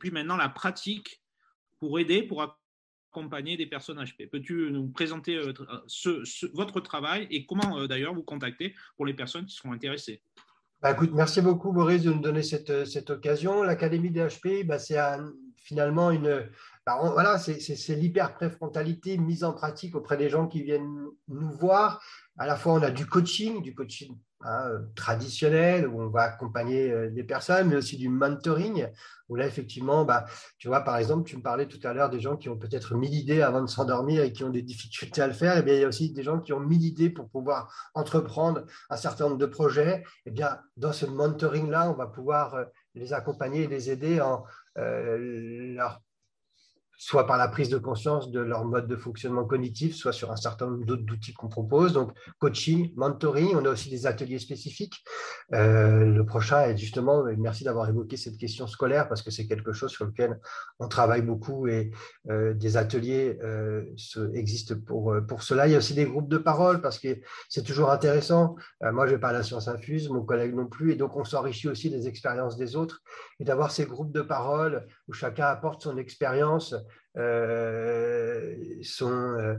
puis 0.00 0.10
maintenant 0.10 0.36
la 0.36 0.48
pratique 0.48 1.20
pour 1.78 1.98
aider, 1.98 2.22
pour 2.22 2.42
accompagner 3.16 3.56
des 3.56 3.66
personnes 3.66 4.02
HP. 4.02 4.28
Peux-tu 4.28 4.70
nous 4.70 4.88
présenter 4.88 5.36
euh, 5.36 5.52
votre 6.52 6.80
travail 6.80 7.26
et 7.30 7.46
comment 7.46 7.78
euh, 7.78 7.86
d'ailleurs 7.86 8.14
vous 8.14 8.22
contacter 8.22 8.74
pour 8.96 9.06
les 9.06 9.14
personnes 9.14 9.46
qui 9.46 9.54
seront 9.54 9.72
intéressées? 9.72 10.20
Bah, 10.82 10.94
merci 11.12 11.40
beaucoup 11.40 11.72
Boris 11.72 12.02
de 12.02 12.12
nous 12.12 12.20
donner 12.20 12.42
cette, 12.42 12.84
cette 12.84 13.08
occasion. 13.08 13.62
L'Académie 13.62 14.10
des 14.10 14.20
HP, 14.20 14.66
bah, 14.66 14.78
c'est 14.78 14.98
finalement 15.66 16.12
une, 16.12 16.48
bah, 16.86 17.00
voilà, 17.02 17.38
c'est 17.38 17.96
l'hyper-préfrontalité 17.96 19.18
mise 19.18 19.42
en 19.42 19.52
pratique 19.52 19.96
auprès 19.96 20.16
des 20.16 20.30
gens 20.30 20.46
qui 20.46 20.62
viennent 20.62 21.06
nous 21.26 21.50
voir. 21.50 22.00
À 22.38 22.46
la 22.46 22.54
fois, 22.54 22.74
on 22.74 22.82
a 22.82 22.92
du 22.92 23.06
coaching, 23.06 23.60
du 23.62 23.74
coaching 23.74 24.16
hein, 24.42 24.70
traditionnel, 24.94 25.88
où 25.88 26.00
on 26.00 26.08
va 26.08 26.22
accompagner 26.22 26.92
euh, 26.92 27.10
des 27.10 27.24
personnes, 27.24 27.70
mais 27.70 27.76
aussi 27.76 27.96
du 27.96 28.08
mentoring, 28.08 28.86
où 29.28 29.34
là, 29.34 29.46
effectivement, 29.46 30.04
bah, 30.04 30.26
tu 30.58 30.68
vois, 30.68 30.82
par 30.82 30.96
exemple, 30.98 31.28
tu 31.28 31.36
me 31.36 31.42
parlais 31.42 31.66
tout 31.66 31.80
à 31.82 31.92
l'heure 31.92 32.10
des 32.10 32.20
gens 32.20 32.36
qui 32.36 32.48
ont 32.48 32.56
peut-être 32.56 32.94
mille 32.94 33.14
idées 33.14 33.42
avant 33.42 33.62
de 33.62 33.66
s'endormir 33.68 34.22
et 34.22 34.32
qui 34.32 34.44
ont 34.44 34.50
des 34.50 34.62
difficultés 34.62 35.22
à 35.22 35.26
le 35.26 35.32
faire. 35.32 35.56
Et 35.56 35.60
eh 35.60 35.62
bien, 35.62 35.74
il 35.74 35.80
y 35.80 35.84
a 35.84 35.88
aussi 35.88 36.12
des 36.12 36.22
gens 36.22 36.38
qui 36.38 36.52
ont 36.52 36.60
mille 36.60 36.84
idées 36.84 37.10
pour 37.10 37.28
pouvoir 37.28 37.74
entreprendre 37.94 38.64
un 38.90 38.96
certain 38.96 39.24
nombre 39.24 39.38
de 39.38 39.46
projets. 39.46 40.04
Et 40.24 40.28
eh 40.28 40.30
bien, 40.30 40.60
dans 40.76 40.92
ce 40.92 41.06
mentoring-là, 41.06 41.90
on 41.90 41.94
va 41.94 42.06
pouvoir 42.06 42.54
euh, 42.54 42.64
les 42.94 43.12
accompagner 43.12 43.64
et 43.64 43.66
les 43.66 43.90
aider 43.90 44.20
en 44.20 44.44
leur 44.76 46.05
soit 46.96 47.26
par 47.26 47.36
la 47.36 47.48
prise 47.48 47.68
de 47.68 47.78
conscience 47.78 48.30
de 48.30 48.40
leur 48.40 48.64
mode 48.64 48.86
de 48.86 48.96
fonctionnement 48.96 49.44
cognitif, 49.44 49.94
soit 49.94 50.12
sur 50.12 50.32
un 50.32 50.36
certain 50.36 50.66
nombre 50.66 50.84
d'autres 50.86 51.12
outils 51.12 51.34
qu'on 51.34 51.48
propose. 51.48 51.92
Donc, 51.92 52.12
coaching, 52.38 52.92
mentoring, 52.96 53.54
on 53.54 53.64
a 53.64 53.70
aussi 53.70 53.90
des 53.90 54.06
ateliers 54.06 54.38
spécifiques. 54.38 55.04
Euh, 55.52 56.04
le 56.04 56.24
prochain 56.24 56.62
est 56.62 56.76
justement, 56.76 57.24
merci 57.36 57.64
d'avoir 57.64 57.88
évoqué 57.88 58.16
cette 58.16 58.38
question 58.38 58.66
scolaire, 58.66 59.08
parce 59.08 59.22
que 59.22 59.30
c'est 59.30 59.46
quelque 59.46 59.72
chose 59.72 59.90
sur 59.90 60.06
lequel 60.06 60.40
on 60.78 60.88
travaille 60.88 61.22
beaucoup 61.22 61.66
et 61.68 61.90
euh, 62.30 62.54
des 62.54 62.76
ateliers 62.76 63.38
euh, 63.42 63.84
existent 64.34 64.74
pour, 64.86 65.14
pour 65.28 65.42
cela. 65.42 65.68
Il 65.68 65.72
y 65.72 65.74
a 65.74 65.78
aussi 65.78 65.94
des 65.94 66.06
groupes 66.06 66.28
de 66.28 66.38
parole, 66.38 66.80
parce 66.80 66.98
que 66.98 67.18
c'est 67.48 67.62
toujours 67.62 67.90
intéressant. 67.90 68.56
moi, 68.80 69.06
je 69.06 69.12
vais 69.12 69.20
pas 69.20 69.28
à 69.28 69.32
la 69.32 69.42
science 69.42 69.68
infuse, 69.68 70.08
mon 70.08 70.22
collègue 70.22 70.54
non 70.54 70.66
plus, 70.66 70.92
et 70.92 70.96
donc 70.96 71.16
on 71.16 71.24
s'enrichit 71.24 71.68
aussi 71.68 71.90
des 71.90 72.08
expériences 72.08 72.56
des 72.56 72.76
autres. 72.76 73.02
Et 73.38 73.44
d'avoir 73.44 73.70
ces 73.70 73.84
groupes 73.84 74.12
de 74.12 74.22
parole 74.22 74.86
où 75.08 75.12
chacun 75.12 75.46
apporte 75.46 75.82
son 75.82 75.96
expérience 75.98 76.74
son, 78.82 79.58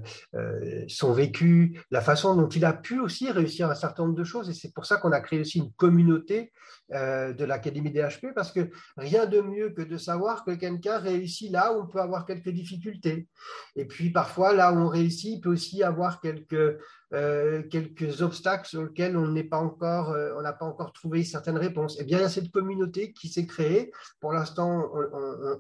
son 0.88 1.14
vécu, 1.14 1.82
la 1.92 2.02
façon 2.02 2.36
dont 2.36 2.50
il 2.50 2.66
a 2.66 2.74
pu 2.74 3.00
aussi 3.00 3.32
réussir 3.32 3.70
un 3.70 3.76
certain 3.76 4.04
nombre 4.04 4.16
de 4.16 4.24
choses. 4.24 4.50
Et 4.50 4.54
c'est 4.54 4.74
pour 4.74 4.86
ça 4.86 4.98
qu'on 4.98 5.12
a 5.12 5.22
créé 5.22 5.40
aussi 5.40 5.60
une 5.60 5.72
communauté 5.74 6.52
de 6.92 7.44
l'Académie 7.44 7.92
DHP, 7.92 8.28
parce 8.36 8.52
que 8.52 8.70
rien 8.96 9.26
de 9.26 9.42
mieux 9.42 9.72
que 9.72 9.82
de 9.82 9.98
savoir 9.98 10.46
que 10.46 10.52
quelqu'un 10.52 11.00
réussit 11.00 11.52
là 11.52 11.74
où 11.74 11.82
on 11.82 11.88
peut 11.88 12.00
avoir 12.00 12.26
quelques 12.26 12.50
difficultés. 12.50 13.28
Et 13.76 13.86
puis 13.86 14.12
parfois, 14.12 14.54
là 14.54 14.72
où 14.72 14.78
on 14.78 14.88
réussit, 14.88 15.38
il 15.38 15.42
peut 15.42 15.52
aussi 15.52 15.84
avoir 15.84 16.22
quelques 16.22 16.78
euh, 17.14 17.64
quelques 17.64 18.22
obstacles 18.22 18.68
sur 18.68 18.84
lesquels 18.84 19.16
on 19.16 19.34
pas 19.48 20.12
euh, 20.12 20.34
on 20.38 20.42
n'a 20.42 20.52
pas 20.52 20.66
encore 20.66 20.92
trouvé 20.92 21.24
certaines 21.24 21.58
réponses. 21.58 21.96
Eh 22.02 22.04
bien, 22.04 22.18
il 22.18 22.22
y 22.22 22.26
a 22.26 22.30
cette 22.30 22.52
communauté 22.52 23.14
qui 23.14 23.30
s'est 23.30 23.46
créée. 23.46 23.94
Pour 24.20 24.34
l'instant, 24.34 24.92